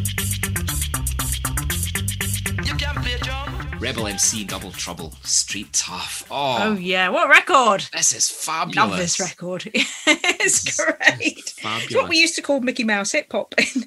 You 2.65 2.75
can 2.77 2.95
play 3.03 3.17
drum. 3.19 3.49
Rebel 3.81 4.07
MC 4.07 4.45
Double 4.45 4.71
Trouble. 4.71 5.13
Street 5.25 5.73
Tuff. 5.73 6.25
Oh, 6.31 6.59
Oh, 6.61 6.73
yeah. 6.75 7.09
What 7.09 7.29
record. 7.29 7.85
this 7.93 8.15
is 8.15 8.29
fabulous. 8.31 8.77
Love 8.77 8.97
this 8.99 9.19
record. 9.21 9.65
it's 9.75 10.77
great. 10.77 11.55
It's 11.65 11.95
what 11.95 12.09
we 12.09 12.19
used 12.19 12.37
to 12.37 12.43
call 12.43 12.61
Mickey 12.61 12.85
Mouse 12.85 13.11
hip 13.13 13.27
hop. 13.33 13.55
we, 13.75 13.83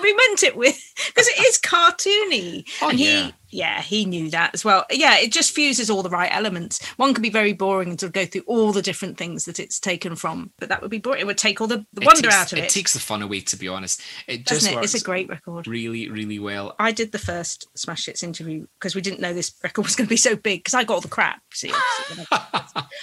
we 0.00 0.14
meant 0.14 0.44
it 0.44 0.56
with 0.56 0.78
because 1.08 1.26
it 1.26 1.40
is 1.46 1.58
cartoony. 1.58 2.68
Oh, 2.82 2.90
and 2.90 2.98
he 3.00 3.34
yeah. 3.52 3.80
he 3.82 4.04
knew 4.04 4.30
that 4.30 4.50
as 4.54 4.64
well. 4.64 4.84
Yeah, 4.90 5.18
it 5.18 5.30
just 5.32 5.52
fuses 5.54 5.88
all 5.90 6.02
the 6.02 6.10
right 6.10 6.30
elements. 6.34 6.84
One 6.96 7.14
can 7.14 7.22
be 7.22 7.30
very 7.30 7.52
boring 7.52 7.90
and 7.90 8.00
sort 8.00 8.08
of 8.08 8.14
go 8.14 8.26
through 8.26 8.42
all 8.46 8.72
the 8.72 8.82
different 8.82 9.18
things 9.18 9.44
that 9.44 9.60
it's 9.60 9.78
taken 9.78 10.16
from, 10.16 10.50
but 10.58 10.68
that 10.70 10.82
would 10.82 10.90
be 10.90 10.98
boring. 10.98 11.20
It 11.20 11.26
would 11.26 11.38
take 11.38 11.60
all 11.60 11.66
the, 11.66 11.86
the 11.92 12.04
wonder 12.04 12.22
takes- 12.22 12.34
out 12.34 12.52
of 12.52 12.58
it. 12.58 12.64
It 12.64 12.70
takes 12.70 12.92
the 12.94 12.98
fun 13.00 13.22
away, 13.22 13.40
to 13.40 13.56
be 13.56 13.68
honest. 13.68 14.00
It 14.26 14.44
doesn't 14.44 14.60
just 14.60 14.72
it? 14.72 14.74
works 14.76 14.94
It's 14.94 15.02
a 15.02 15.06
great 15.06 15.28
record. 15.28 15.66
really, 15.66 16.08
really 16.10 16.38
well. 16.38 16.74
I 16.78 16.90
did 16.92 17.12
the 17.12 17.18
first 17.18 17.66
Smash 17.76 18.06
Hits 18.06 18.22
interview 18.22 18.66
because 18.78 18.94
we 18.94 19.00
didn't 19.00 19.20
know 19.20 19.32
this 19.34 19.52
record 19.62 19.84
was 19.84 19.94
going 19.96 20.06
to 20.06 20.10
be 20.10 20.16
so 20.16 20.34
big 20.36 20.60
because 20.60 20.74
I 20.74 20.84
got 20.84 20.94
all 20.94 21.00
the 21.00 21.08
crap. 21.08 21.42
See, 21.52 21.72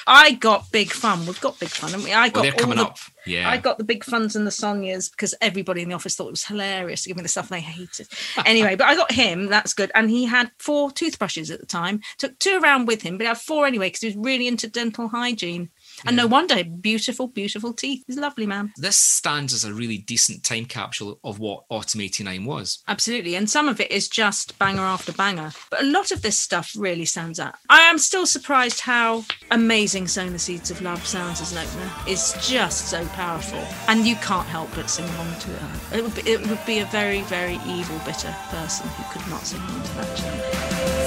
I- 0.07 0.31
got 0.39 0.71
big 0.71 0.91
fun. 0.91 1.25
We've 1.25 1.39
got 1.41 1.59
big 1.59 1.69
fun, 1.69 1.93
and 1.93 2.03
we. 2.03 2.13
I 2.13 2.23
Well, 2.23 2.31
got 2.31 2.41
they're 2.43 2.51
all 2.53 2.59
coming 2.59 2.77
the, 2.77 2.85
up. 2.85 2.97
Yeah. 3.25 3.49
I 3.49 3.58
got 3.58 3.77
the 3.77 3.84
big 3.84 4.03
funds 4.03 4.36
and 4.36 4.45
the 4.45 4.51
Sonias 4.51 5.12
because 5.12 5.36
everybody 5.41 5.82
in 5.82 5.89
the 5.89 5.95
office 5.95 6.15
thought 6.15 6.27
it 6.27 6.32
was 6.32 6.45
hilarious 6.45 7.03
to 7.03 7.10
give 7.10 7.17
me 7.17 7.23
the 7.23 7.29
stuff 7.29 7.49
they 7.49 7.62
hated. 7.62 8.08
anyway, 8.45 8.75
but 8.75 8.88
I 8.88 8.95
got 8.95 9.12
him. 9.12 9.47
That's 9.47 9.73
good. 9.73 9.91
And 9.95 10.10
he 10.10 10.25
had 10.25 10.51
four 10.58 10.91
toothbrushes 10.91 11.51
at 11.51 11.60
the 11.60 11.65
time. 11.65 12.01
Took 12.17 12.38
two 12.39 12.60
around 12.62 12.88
with 12.88 13.01
him, 13.01 13.17
but 13.17 13.23
he 13.23 13.27
had 13.27 13.38
four 13.38 13.65
anyway 13.65 13.88
because 13.88 14.01
he 14.01 14.08
was 14.08 14.17
really 14.17 14.47
into 14.47 14.67
dental 14.67 15.10
hygiene. 15.10 15.69
And 16.05 16.15
no 16.15 16.27
wonder, 16.27 16.63
beautiful, 16.63 17.27
beautiful 17.27 17.73
teeth. 17.73 18.03
He's 18.07 18.17
lovely 18.17 18.45
man. 18.45 18.73
This 18.77 18.97
stands 18.97 19.53
as 19.53 19.63
a 19.63 19.73
really 19.73 19.97
decent 19.97 20.43
time 20.43 20.65
capsule 20.65 21.19
of 21.23 21.39
what 21.39 21.65
Autumn 21.69 22.01
89 22.01 22.45
was. 22.45 22.83
Absolutely. 22.88 23.35
And 23.35 23.49
some 23.49 23.67
of 23.67 23.79
it 23.79 23.91
is 23.91 24.07
just 24.07 24.57
banger 24.59 24.81
after 24.81 25.12
banger. 25.12 25.51
But 25.69 25.81
a 25.81 25.85
lot 25.85 26.12
of 26.12 26.21
this 26.21 26.38
stuff 26.38 26.73
really 26.77 27.05
stands 27.05 27.39
out. 27.39 27.55
I 27.69 27.81
am 27.81 27.97
still 27.97 28.25
surprised 28.25 28.81
how 28.81 29.25
amazing 29.51 30.07
Sowing 30.07 30.33
the 30.33 30.39
Seeds 30.39 30.71
of 30.71 30.81
Love 30.81 31.05
sounds 31.05 31.41
as 31.41 31.51
an 31.51 31.59
opener. 31.59 31.91
It's 32.07 32.47
just 32.47 32.89
so 32.89 33.05
powerful. 33.07 33.59
And 33.88 34.07
you 34.07 34.15
can't 34.17 34.47
help 34.47 34.69
but 34.75 34.89
sing 34.89 35.05
along 35.05 35.39
to 35.39 35.51
it. 35.51 35.97
It 35.97 36.03
would 36.03 36.15
be, 36.15 36.31
it 36.31 36.47
would 36.47 36.65
be 36.65 36.79
a 36.79 36.85
very, 36.85 37.21
very 37.21 37.59
evil, 37.65 37.99
bitter 38.05 38.35
person 38.49 38.88
who 38.89 39.03
could 39.12 39.29
not 39.29 39.41
sing 39.41 39.62
along 39.62 39.83
to 39.83 39.95
that 39.95 40.17
tune. 40.17 40.98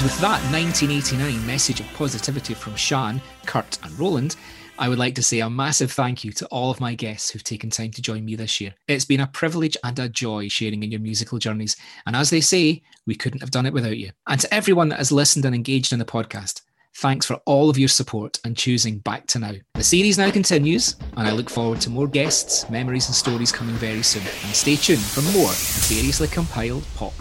And 0.00 0.08
with 0.08 0.20
that 0.22 0.40
1989 0.50 1.46
message 1.46 1.80
of 1.80 1.92
positivity 1.92 2.54
from 2.54 2.74
Sian, 2.74 3.20
Kurt, 3.44 3.78
and 3.84 3.98
Roland, 3.98 4.36
I 4.78 4.88
would 4.88 4.98
like 4.98 5.14
to 5.16 5.22
say 5.22 5.40
a 5.40 5.50
massive 5.50 5.92
thank 5.92 6.24
you 6.24 6.32
to 6.32 6.46
all 6.46 6.70
of 6.70 6.80
my 6.80 6.94
guests 6.94 7.28
who've 7.28 7.44
taken 7.44 7.68
time 7.68 7.90
to 7.90 8.00
join 8.00 8.24
me 8.24 8.34
this 8.34 8.62
year. 8.62 8.72
It's 8.88 9.04
been 9.04 9.20
a 9.20 9.26
privilege 9.26 9.76
and 9.84 9.98
a 9.98 10.08
joy 10.08 10.48
sharing 10.48 10.82
in 10.82 10.90
your 10.90 11.02
musical 11.02 11.38
journeys. 11.38 11.76
And 12.06 12.16
as 12.16 12.30
they 12.30 12.40
say, 12.40 12.80
we 13.06 13.14
couldn't 13.14 13.42
have 13.42 13.50
done 13.50 13.66
it 13.66 13.74
without 13.74 13.98
you. 13.98 14.12
And 14.26 14.40
to 14.40 14.54
everyone 14.54 14.88
that 14.88 15.00
has 15.00 15.12
listened 15.12 15.44
and 15.44 15.54
engaged 15.54 15.92
in 15.92 15.98
the 15.98 16.06
podcast, 16.06 16.62
thanks 16.94 17.26
for 17.26 17.34
all 17.44 17.68
of 17.68 17.76
your 17.76 17.88
support 17.88 18.40
and 18.42 18.56
choosing 18.56 19.00
Back 19.00 19.26
to 19.26 19.38
Now. 19.38 19.52
The 19.74 19.84
series 19.84 20.16
now 20.16 20.30
continues, 20.30 20.96
and 21.18 21.28
I 21.28 21.32
look 21.32 21.50
forward 21.50 21.82
to 21.82 21.90
more 21.90 22.08
guests, 22.08 22.70
memories, 22.70 23.06
and 23.06 23.14
stories 23.14 23.52
coming 23.52 23.74
very 23.74 24.02
soon. 24.02 24.22
And 24.22 24.56
stay 24.56 24.76
tuned 24.76 25.02
for 25.02 25.20
more 25.36 25.52
variously 25.90 26.28
compiled 26.28 26.86
pop. 26.96 27.12